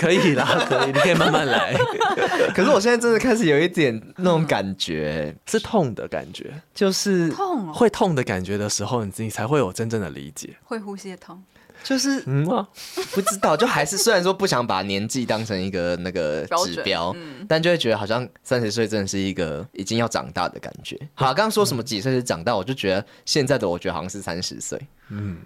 [0.00, 1.74] 可以啦，可以，你可以慢慢来。
[2.54, 11.42] 可是我现在真的开始有一点那种感觉，是痛的感觉，就是痛，会痛的感觉的时候，你自己才会有真正的理解，会呼吸的痛。
[11.84, 12.44] 就是嗯，
[13.12, 20.98] 不知道，就还是虽然说不想把年纪当成一个那个指标，嗯、但就会觉得好像三十岁真的是一个已经要长大的感觉。
[21.12, 24.80] 好，刚刚说什么几岁是长大，我就觉得现在的我觉得好像是三十岁。
[25.10, 25.36] 嗯，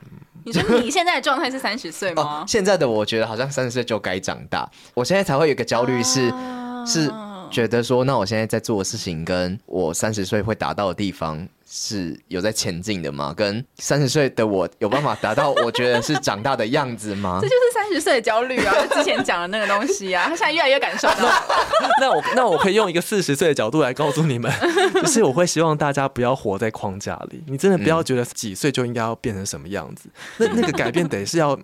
[0.45, 2.45] 你说你现在的状态是三十岁吗、 哦？
[2.47, 7.13] 现在的我觉得好像三十岁就该长大，我现在才会有一个焦虑是、啊、是
[7.51, 11.49] 觉得说，那我现在在做的事情跟我三十岁会达到的地方。
[11.71, 13.35] 是有在前进的吗？
[13.37, 17.39] 跟三十岁的我有办法达到我觉得是长大的样子吗？
[17.43, 18.75] 这就是三十岁的焦虑啊！
[18.89, 21.89] 就 之前讲的那个东西啊，他现在越来越感受到那。
[22.01, 24.51] 那我那我可以用一个四十岁的角度来告诉你们，
[24.95, 30.09] 就是我会希望大家不要活在框架里，你真的不要觉得几岁就应该要变成什么样子。
[30.39, 31.59] 那那个改变得是要。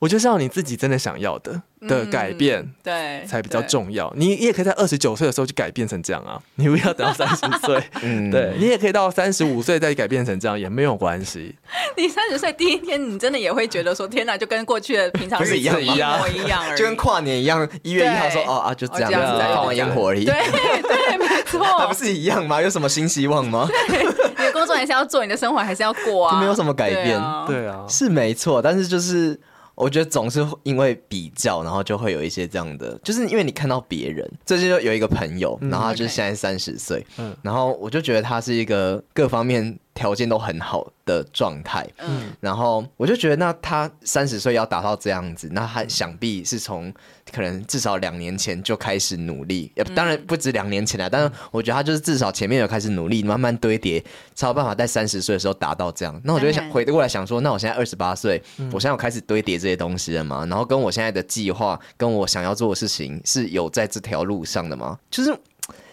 [0.00, 4.10] 我就是要你自己真的想要的的改变，嗯、对，才比较重要。
[4.16, 7.82] 你也可以在二十九岁的时候就改变成这样啊，你不要等到三十岁。
[8.02, 11.54] 嗯，对，你也可以到三十五岁再改变成这样也没有关系。
[11.98, 19.18] 你三十岁第一天，你真的也会觉得说：“天哪，就跟过去的平常日子一样一样一样就跟跨年一样，一月一号说哦啊，就这样子
[19.54, 20.34] 放完烟火而已。”对
[20.80, 22.62] 对，没错， 还不是一样吗？
[22.62, 23.68] 有什么新希望吗？
[23.86, 24.52] 你的。
[24.52, 27.20] 工作还是要做，你的生活还是要过啊，没有什么改变。
[27.46, 29.38] 对啊，是没错，但是就是。
[29.74, 39.78] 我觉得总是因为比较，然后就会有一些这样的，就是因为你看到别人，最近就有一个朋友，然后他就是现在三十岁，嗯，然后我就觉得他是一个各方面。
[40.00, 46.90] 条件都很好的状态，嗯，然后我就觉得，那他三十岁要达到这样子，那他想必是从
[47.30, 54.02] 可能至少两年前就开始努力，也当然不止两年前了，但是我觉得他就是至少前面有开始努力，慢慢堆叠，
[54.34, 56.18] 才有办法在三十岁的时候达到这样。
[56.24, 60.46] 那我就想回过来想说，那我现在二十八岁，我现在有开始堆叠这些东西了吗？
[60.48, 64.98] 然后跟我现在的计划，跟我想要做的事情是有在这条路上的吗？
[65.10, 65.36] 就是。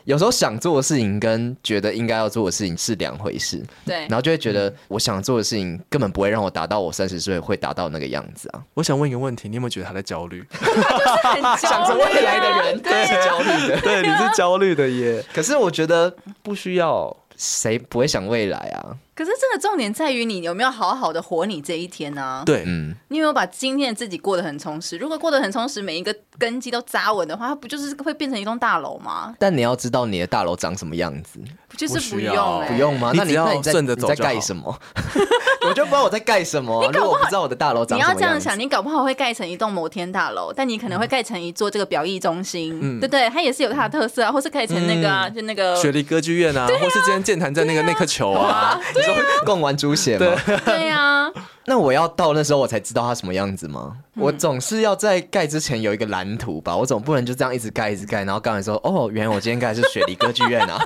[0.07, 8.63] 有时候想做的事情跟觉得应该要做的事情是两回事，对，然后就会觉得我想做的事情根本不会让我达到我三十岁会达到那个样子啊。
[8.73, 10.41] 我想问一个问题，你有没有觉得他在焦虑？
[11.59, 15.21] 想着未来的人， 对，是焦虑的，对，你是焦虑的耶。
[15.33, 18.95] 可是我觉得不需要，谁不会想未来啊？
[19.17, 22.43] 可是这个重点在于你有没有好好的活你这一天呢、啊？
[22.45, 24.95] 对，嗯，你有没有把今天的自己过得很充实？
[24.95, 29.33] 如果过得很充实，每一个根基都扎稳的话，它不就是会变成一栋大楼吗？
[29.39, 33.11] 但你要知道你的大楼长什么样子，不就是不用、欸、不用吗？
[33.15, 34.79] 那你要顺着走在盖什么？
[35.67, 36.89] 我就不知道我在盖什么、啊。
[36.93, 43.27] 如果我不知道我的大楼长什么样子，你要这样想，你搞不好会盖成一栋摩天大楼，但你可能会盖成一座这个表意中心，嗯、对不对？
[43.29, 48.79] 它也是有它的特色啊，或是盖成那个、啊嗯、就那个雪梨歌剧院啊，啊或是今天健谈在那个那颗球啊，
[49.11, 50.25] 啊你说逛完猪血吗？
[50.65, 51.31] 对呀，
[51.65, 53.97] 那我要到那时候我才知道它什么样子吗？
[54.15, 60.79] 我总是要在盖之前有一个蓝图吧，我总不能就这样一直盖一直盖，然后刚才说哦，原来我今天盖的是雪梨歌剧院啊，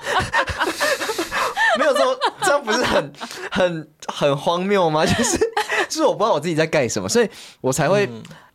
[1.80, 3.12] 没有说这样不是很
[3.52, 5.06] 很很荒谬吗？
[5.06, 5.38] 就是
[5.90, 7.30] 就是我不知道我自己在盖什么，所以
[7.62, 8.08] 我才会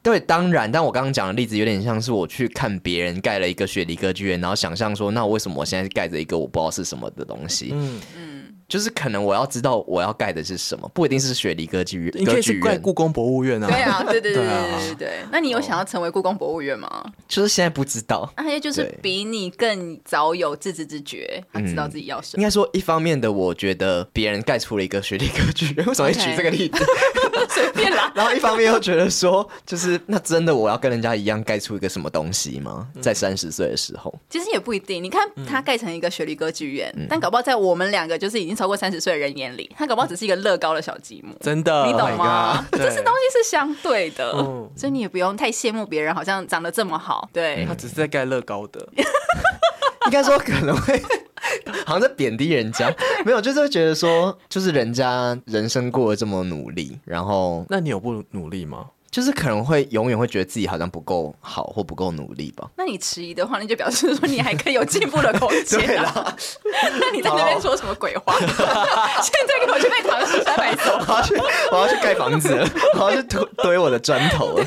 [0.03, 0.21] 对。
[0.21, 7.71] 当然，但我刚刚讲的例子有点像是我去看别人盖了一个雪梨歌剧院，然后想象说，那为什么我现在盖着一个我不知道是什么的东西？
[7.75, 8.36] 嗯嗯。
[8.69, 13.69] 就是可能我要知道我要盖的是什么，不一定是雪梨歌剧院，你可以去盖故宫博物院啊。
[13.69, 15.09] 对啊，对对对对对对。
[15.31, 17.05] 那你有想要成为故宫博物院吗？
[17.29, 18.33] 就是现在不知道。
[18.37, 22.41] 那些就是比你更早有自知之觉，他知道自己要什么。
[22.41, 26.85] 应该说，一方面的，我觉得别人盖出了一个雪梨歌剧院，为什么会举这个例子？
[27.57, 28.13] 随便啦。
[28.15, 32.87] 然后一方面又觉得说，就是那真的我要跟人家一样盖出一个什么东西吗？
[33.01, 35.03] 在三十岁的时候，其实也不一定。
[35.03, 47.29] 你看他盖成一个雪梨歌剧院，但搞不好在我们两个就是已经超过三十岁的人眼里，他搞不好只是一个乐高的小积木，真的，你懂吗？Oh、这些东西是相对的，嗯、所以你也不用太羡慕别人，好像长得这么好。
[47.33, 48.87] 对，他只是在盖乐高的，
[50.07, 51.03] 应该说可能会
[51.87, 52.93] 好像在贬低人家，
[53.25, 58.87] 没有，就是会觉得说，就是人家人生过得这么努力，然后那你有不努力吗？
[59.09, 62.69] 就是可能会永远会觉得自己好像不够好或不够努力吧。
[62.77, 65.81] 那你迟疑的话，那就表示说你还可以有进步的空间。
[65.87, 66.37] 对啦，
[67.01, 68.39] 那你在那边说什么鬼话？
[68.39, 71.35] 现在给我去被唐诗三百首，我要去，
[71.73, 72.69] 我要去盖房子了，
[73.01, 74.67] 我要去堆堆我的砖头了。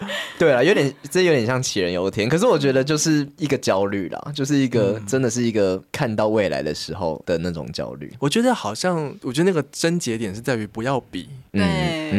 [0.38, 8.12] 对啊，有点这有点像杞人忧天，可是我觉得就是一个焦虑啦，就是一个、嗯、真的是一个看到未来的时候的那种焦虑。
[8.18, 11.62] 我觉得好像，我觉得那个症结点是在于不要比，对，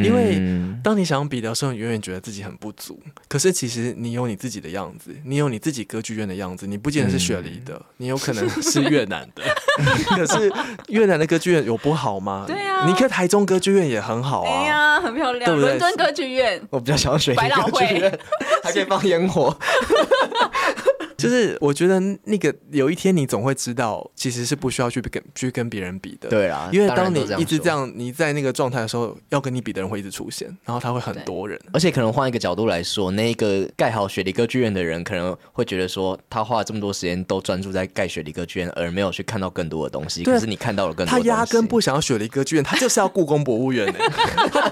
[0.03, 0.41] 因为
[0.83, 2.99] 当你想比的时候，你永远觉得自己很不足。
[3.27, 9.43] 可是其实你有你自己的样子，你有你自己歌剧院的样子，你不见得是雪梨的，嗯、你有可能是越南的。
[10.15, 10.51] 可是
[10.89, 12.43] 越南的歌剧院有不好吗？
[12.47, 15.49] 对啊，你看台中歌剧院也很好啊，对呀，很漂亮。
[15.49, 15.77] 对不对？
[15.77, 18.19] 伦敦歌剧院，我比较想要雪梨歌剧院，
[18.63, 19.55] 还可以放烟火。
[21.19, 26.29] 就是我觉得那个有一天你总会知道，其实是不需要去跟去跟别人比的。
[26.29, 31.60] 对啊，因为当你一直这样，你在那个状态的时候，要跟你比的人会一直出现，然后他会很多人。
[31.73, 40.23] 而且可能换一个角度来说，那个盖好雪梨歌剧院的人，可能会觉得说，他花了这么多时间都专注在盖雪梨歌剧院，而没有去看到更多的东西。
[40.23, 41.12] 可是你看到了更多。
[41.12, 43.99] 他压根不想要雪梨歌剧院， 他就是要故宫博物院呢。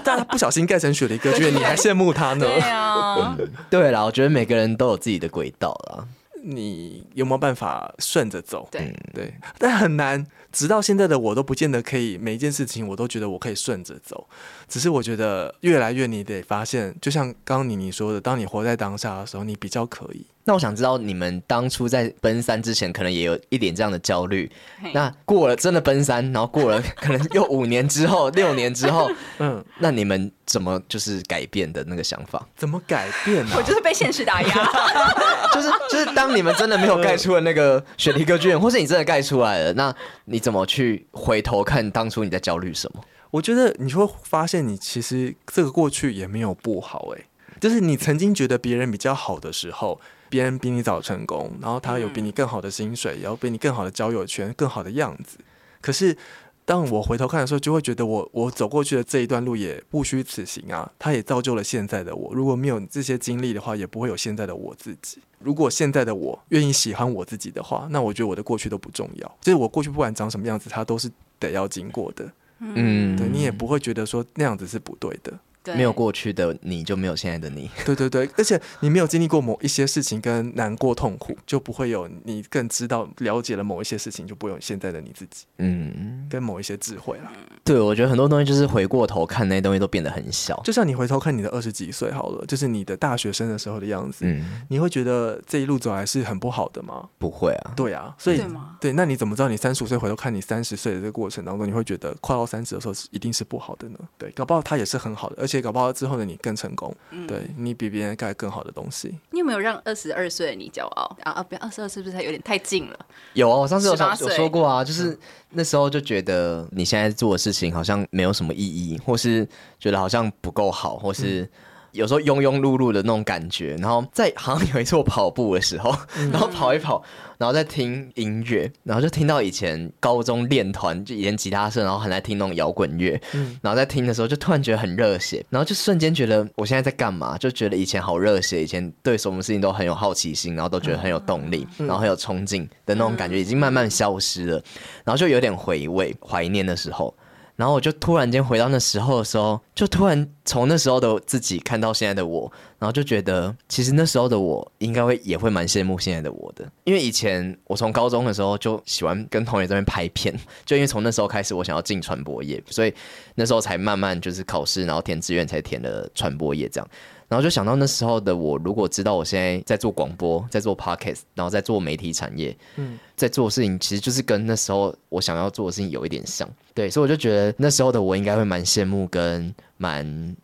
[0.04, 2.46] 但他不小心盖成雪梨歌剧院，你还羡慕他呢？
[2.46, 3.36] 对啊，
[3.70, 6.06] 对啦，我觉得每个人都有自己的轨道啦。
[6.50, 8.66] 你有没有办法顺着走？
[8.70, 10.26] 对对，但很难。
[10.50, 14.26] 直到现在的我都不见得可以每一件事情，我都觉得我可以顺着走。
[14.66, 20.26] 只是我觉得越来越，你得发现，就像刚刚妮妮说的，当你活在当下的时候，你比较可以。
[20.48, 24.50] 那我想知道，你们当初在奔三之前，可能也有一点这样的焦虑。
[24.94, 32.48] 那过了真的奔三，然后过了 可能又五年之后、六年之后，嗯，那你们怎么就是改变的那个想法？
[32.56, 33.56] 怎么改变呢？
[33.58, 34.48] 我就是被现实打压。
[35.52, 43.02] 就是就是，当你们真的没有盖出了那个雪梨歌剧院，或是你真的盖出来了，那你怎么去回头看当初你在焦虑什么？
[43.32, 47.24] 我觉得你会发现，你其实这个过去也没有不好哎，
[47.60, 50.00] 就是你曾经觉得别人比较好的时候。
[50.28, 55.38] 别人比你早成功，然后他有比你更好的薪水，也有比你更好的交友圈、更好的样子。
[55.80, 56.16] 可是
[56.64, 62.34] 当我回头看的时候，就会觉得我我走过去的这一段路也不虚此行啊，他也造就了现在的我。
[62.34, 65.18] 如果没有这些经历的话，也不会有现在的我自己。
[65.38, 69.38] 如果现在的我愿意喜欢我自己的话，那我觉得我的过去都不重要。
[69.40, 72.30] 就是我过去不管长什么样子，它都是得要经过的。
[72.58, 75.32] 嗯，对，你也不会觉得说那样子是不对的。
[75.74, 77.70] 没有过去的你就没有现在的你。
[77.84, 85.44] 对对对，而且你没有经历过某一些事情跟难过痛苦，就不会有你更知道了解了某一些事情，就不会有现在的你自己。
[85.58, 87.30] 嗯，跟某一些智慧了。
[87.64, 90.60] 对，我觉得很多东西就是回过头看那些东西都变得很小。
[90.64, 97.08] 就像你回头看你的二十几岁好了，就是你的大学生的时候的样子，嗯，你会觉得这一路走来是很不好的吗？
[97.18, 97.72] 不会啊。
[97.76, 98.42] 对啊，所以
[98.80, 103.98] 对，那你怎么知道你三十五岁回头看你三十岁的这个过程当中，你会觉得快到三十的时候一定是不好的呢？
[104.16, 106.38] 对，搞不好他也是很好的，而且搞不好之后的你。
[106.40, 109.14] 更成功，嗯、对你比别人盖更好的东西。
[109.32, 111.32] 你有没有让二十二岁的你骄傲啊？
[111.32, 113.06] 啊，不要二十二是不是还有点太近了？
[113.34, 115.18] 有啊，我上次有有说过啊，就是
[115.50, 119.46] 那时候就觉得你现在做的事情好像没有什么意义，或是
[119.80, 121.42] 觉得好像不够好，或是。
[121.42, 121.48] 嗯
[121.92, 125.94] 有时候庸庸碌碌的那种感觉，然后在好像有一次我跑步的时候，
[126.30, 127.02] 然后跑一跑，
[127.38, 133.20] 然后在听音乐，然后就听到以前高中练团就以前吉他社，然后很爱听那种摇滚乐，
[133.62, 137.38] 然后在听的时候就突然觉得很热血，然后就瞬间觉得我现在在干嘛？
[137.38, 144.62] 就觉得以前好热血，以前对什么事情都很有好奇心，然后都觉得很有动力，然后很有冲劲的那种感觉已经慢慢消失了，
[145.04, 147.14] 然后就有点回味怀念的时候。
[147.58, 152.48] 然后我就突然间回到那时候的时候，就突然从那时候的自己看到现在的我，
[152.78, 160.32] 然后就觉得其实那时候的我应该会也会蛮羡慕现在的我的，因为以前我从高中的时候就喜欢跟同学这边拍片，
[160.64, 162.94] 就因为从那时候开始我想要进传播业，所以
[163.34, 166.88] 那时候才慢慢就是考试，然后填志愿才填了传播业这样。
[167.28, 180.36] 然后就想到那时候的我，如果知道我现在在做广播，在做 podcast，然后在做媒体产业，嗯，在做事情，其实就是跟那时候我想要做的事情有一点像，对，所以我就觉得那时候的我应该会蛮羡慕跟蛮。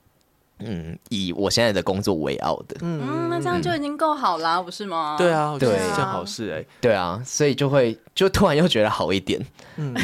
[0.61, 5.17] 嗯，以我现在的工作为傲的，嗯，那这样就已经够好啦，不是吗？
[5.19, 9.45] 对啊，对，是件好事哎，对啊，所以就会就突然又觉得好一点，
[9.77, 9.95] 嗯，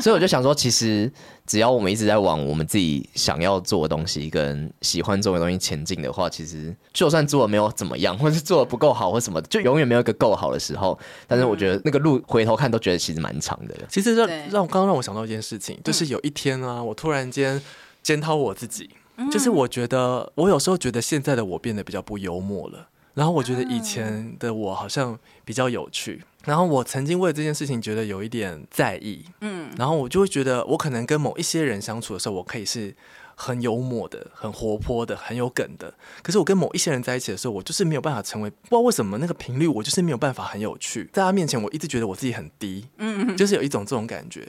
[0.00, 1.12] 所以我就想说，其实
[1.46, 10.98] 只要我们一直在往我们自己想要做的东西跟喜欢做的东西前进的话，其实就算做的没有怎么样，或是做的不够好或什么，就永远没有一个够好的时候。
[11.28, 13.74] 但是我觉得那个路回头看都觉得其实蛮长的。
[13.88, 17.60] 其实让让刚刚让我想到一件事情，就是有一天啊，我突然间
[18.02, 18.88] 检讨我自己。
[19.30, 32.94] 就是我觉得，我有时候觉得现在的我变得比较不幽默了，然后我觉得以前的我好像比较有趣，然后我曾经为这件事情觉得有一点在意，嗯，然后我就会觉得，我可能跟某一些人相处的时候，我可以是
[33.34, 44.48] 很幽默的、很活泼的、很有梗的，可是我跟某一些人在一起的时候，我就是没有办法成为，不知道为什么那个频率，我就是没有办法很有趣，在他面前，我一直觉得我自己很低，嗯，就是有一种这种感觉。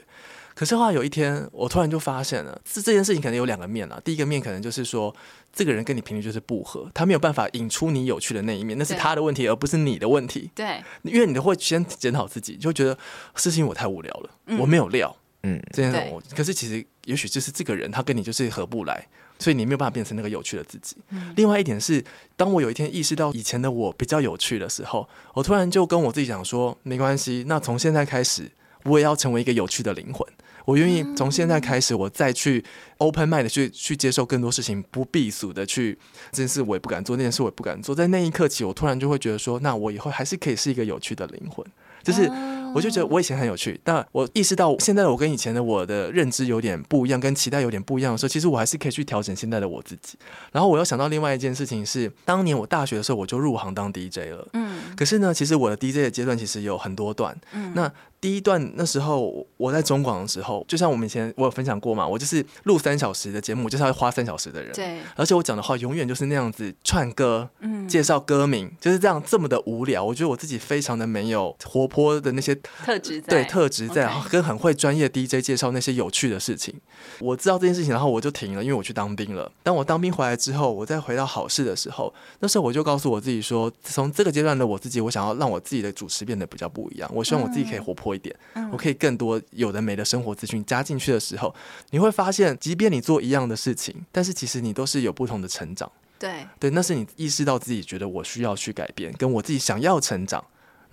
[0.54, 4.00] 可是后来有一天，我突然就发现了，这这件事情可能有两个面啊。
[4.04, 5.14] 第一个面可能就是说，
[5.52, 10.50] 这个人跟你频率就是不合，他没有办法引出你有趣的那一面，那是他的问题，而不是你的问题。
[10.54, 12.96] 对，因为你都会先检讨自己，就觉得
[13.34, 15.14] 事情我太无聊了，嗯、我没有料。
[15.42, 16.22] 嗯，这样我。
[16.34, 19.06] 可是其实也许就是这个人，他跟你就是合不来，
[19.38, 20.96] 所以你没有办法变成那个有趣的自己。
[21.10, 22.02] 嗯、另外一点是，
[22.36, 28.50] 当我有一天意识到以前的我比较有趣的时候，我突然就跟我自己讲说，没关系，那从现在开始，
[28.84, 30.26] 我也要成为一个有趣的灵魂。
[30.64, 32.64] 我愿意从现在开始，我再去
[32.98, 35.98] open mind 的去去接受更多事情，不避俗的去
[36.30, 37.94] 这件事我也不敢做，那件事我也不敢做。
[37.94, 41.64] 在那一刻起，我突然就会觉得说，那我以后还是可以是一个有趣的灵魂，
[42.02, 42.30] 就是。
[42.74, 50.18] 我就觉得我以前很有趣，但我意识到现在的我跟以前的我的认知有点不一样，跟期待有点不一样的时候，其实我还是可以去调整现在的我自己。
[50.50, 57.92] 然后我又想到另外一件事情是，当年我大学的时候我就入行当 DJ 了，嗯，可是呢，其实我的 DJ 的阶段其实有很多段，嗯，那
[58.24, 72.54] 第一段那时候我在中广的时候，就像我们以前我有分享过嘛，我就是录三小时的节目，就是要花三小时的人，对，而且我讲的话永远就是那样子串歌，嗯，介绍歌名就是这样这么的无聊，我觉得我自己非常的没有活泼的那些。
[72.82, 76.74] 特质在对，特质在.跟很会专业 DJ 介绍那些有趣的事情。
[77.18, 79.52] 我知道这件事情，然后我就停了，因为我去当兵了。
[79.62, 82.10] 当我当兵回来之后，我再回到好事的时候，
[82.40, 87.10] 那时候我就告诉我自己说，从这个阶段的我自己，我想要让我自己的主持变得比较不一样。
[87.12, 91.54] 我希望我自己可以活泼一点，嗯、我可以更多有的没的生活资讯加进去的时候，
[91.90, 95.90] 你会发现，即便你做一样的事情，但是其实你都是有不同的成长。
[96.18, 100.42] 对，对，那是你意识到自己觉得我需要去改变，跟我自己想要成长。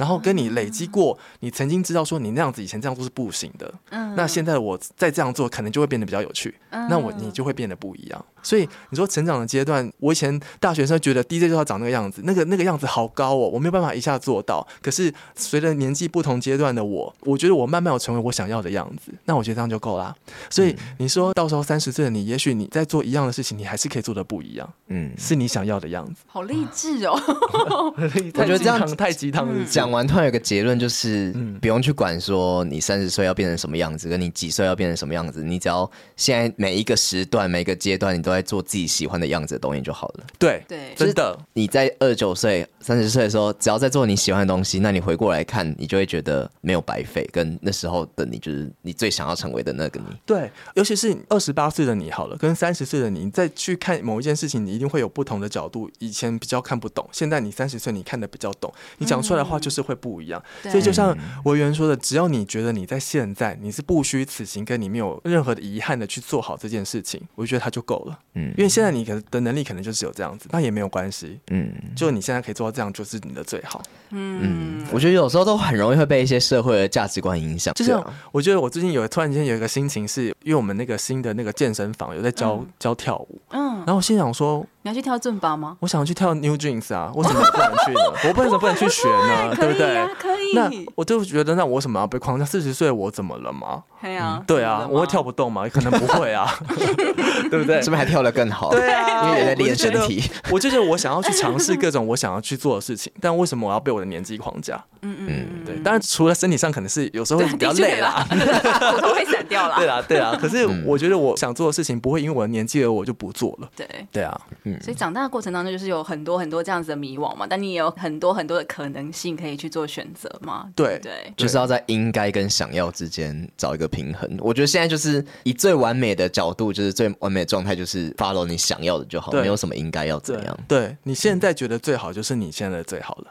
[0.01, 8.25] 然后跟你累积过，你曾经知道说你那样子以前这样做是不行的，嗯，那现在我再这样做，可能就会变得比较有趣，嗯，那我你就会变得不一样。
[8.41, 14.67] 所以你说成长的阶段，我以前大学生觉得 DJ 就要长那个样子，那个那个样子好高哦，我没有办法一下做到。
[14.81, 20.15] 可是随着年纪不同阶段的我，我觉得我慢慢有成为我想要的样子，那我觉得这样就够啦。
[20.49, 26.23] 所以你说到时候三十岁的你，也许你在做一样的事情，你还是可以做的不一样，嗯，是你想要的样子。
[26.25, 27.13] 好励志哦！
[28.33, 29.47] 我觉得这样太鸡汤。
[29.69, 40.25] 讲完突然有个结论，就是不用去管说你三十岁要变成什么样子，跟你几岁要变成什么样子，你只要现在每一个时段、每个阶段，你都在做自己喜欢的样子的东西就好了。
[40.39, 41.37] 对对，真的。
[41.53, 47.27] 你在二十九岁、三十岁的时候，只要在做你喜欢的东西，那你回过来看，你就会觉得没有白费。
[47.31, 50.05] 跟那时候的你，就是你最想要成为的那个你。
[50.25, 55.89] 对，尤其是二十八岁的你，好了，跟三十岁的你，你再去看某一件事情，你一定会有不同的角度。
[55.99, 60.41] 以前比较看不懂，现在你三十岁，你看的比较懂，你讲出来的话就是会不一样。
[60.63, 68.19] 嗯、所以就像维园说的，只要你觉得你在现在你是不虚此行，跟你没有任何的遗憾的去做好这件事情，我觉得它就够了。
[68.35, 71.39] 嗯，因为现在你可的能力可能就只有这样子，那也没有关系。
[71.49, 73.81] 嗯，就你现在可以做到这样，就是你的最好。
[74.11, 77.73] 嗯，我觉得有时候都很容易会被一些社会的价值观影响。
[77.73, 84.65] 就像我觉得我最近有突然间有一个心情是，因为我们那个新的那个健身房有在教、嗯、教跳舞，嗯，然后我心想说。
[84.83, 85.77] 你要去跳正八吗？
[85.79, 87.99] 我想去跳 New Jeans 啊，我怎么不能去呢？
[88.25, 89.53] 我为什么不能去学呢？
[89.55, 90.07] 对不对？
[90.19, 90.53] 可以。
[90.55, 92.43] 那我就觉得，那我为什么要被框架？
[92.45, 93.83] 四十岁我怎么了吗？
[94.01, 95.67] 对啊，对啊，我会跳不动吗？
[95.71, 96.51] 可能不会啊，
[97.49, 97.79] 对不对？
[97.81, 98.71] 是不是还跳得更好？
[98.71, 100.23] 对啊，因为也在练身体。
[100.49, 104.83] 我就觉得我想要去尝试各种我想要去做的事情，但为什么我要被我的年纪框架？
[105.03, 105.75] 嗯嗯，对。
[105.83, 109.75] 当然，除了身体上可能是有时候会比较累啦， 骨头会散掉啦。
[109.77, 110.35] 对啊，对啊。
[110.41, 113.69] 可是我觉得我想做的事情不会因为我的年纪而我就不做了。
[113.75, 114.41] 对，对啊。
[114.71, 114.81] 嗯。
[114.81, 120.67] 所以长大的过程当中就是有很多很多这样子的迷惘嘛，但你也有很多很多的可能性可以去做选择嘛。
[120.75, 124.27] 对对，就是要在应该跟想要之间找一个平衡。
[124.39, 124.71] 我觉得。
[124.71, 130.57] 现在就是以最完美的角度，就是最完美的状态，就是 follow 你想要的就好，没有什么应该要怎样。
[130.65, 133.27] 对，你现在觉得最好，就是你现在的最好了。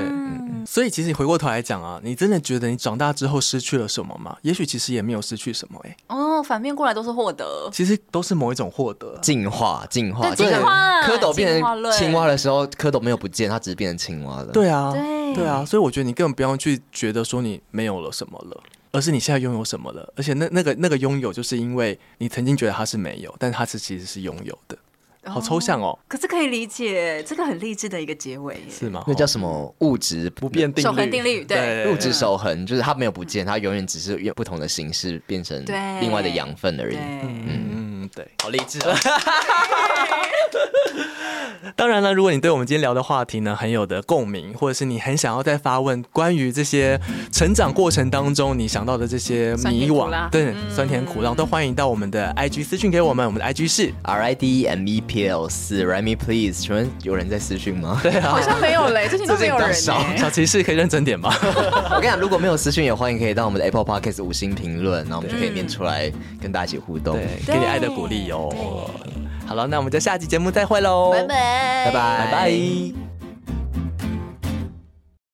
[0.00, 0.66] 嗯，对。
[0.66, 4.36] 所以其实你回过头来讲啊，你真的觉得你长大之后失去了什么吗？
[4.42, 5.96] 也许其实也没有失去什么哎。
[6.08, 10.34] 哦，反面过来都是获得，其实都是某一种获得，进化，进化。
[10.34, 11.02] 进化。
[11.02, 14.46] 蝌蚪变成青蛙的时候，蝌蚪没有不见，它只是变成青蛙了。
[14.52, 14.92] 对啊，
[15.34, 15.64] 对啊。
[15.64, 18.62] 所以我觉得你根本不用去觉得说你没有了什么了。
[18.92, 20.12] 而是你现在拥有什么了？
[20.16, 24.78] 而且那那个那个拥有，就是因为你曾经觉得它是没有，但它是其实是拥有的。
[25.26, 29.04] 好抽象哦，可是可以理解，这个很励志的一个结尾，是吗？
[29.06, 30.86] 那叫什么物质不变定律？
[30.86, 35.62] 守恒定律，对，物质守恒就是它没有不见，它永远只是用不同的形式变成
[36.00, 36.96] 另外的养分而已。
[36.96, 38.96] 嗯，对，好励志啊！
[41.76, 47.00] 当然了，如果你对我们今天聊的话题呢很有的共鸣，或者是你很想要再发问关于这些
[47.32, 57.98] 成长过程当中你想到的这些迷惘，对，酸甜苦辣，都欢迎到我们的 IG 私讯给我们，我们的 IG 是 R I D M E P L 四 me please，请问有人在私讯吗？
[58.04, 59.72] 对啊，好像没有嘞， 最近都没有人。
[59.74, 61.34] 小骑士可以认真点吗？
[61.42, 68.50] 我跟你讲，如果没有私讯，也欢迎可以到我们的 Apple Podcast 五星评论，然后我们就可以念出来跟大家一起互动，给你爱的鼓励哦。
[69.46, 73.13] 好了，那我们就下期节目再会喽，拜拜，拜拜，拜拜。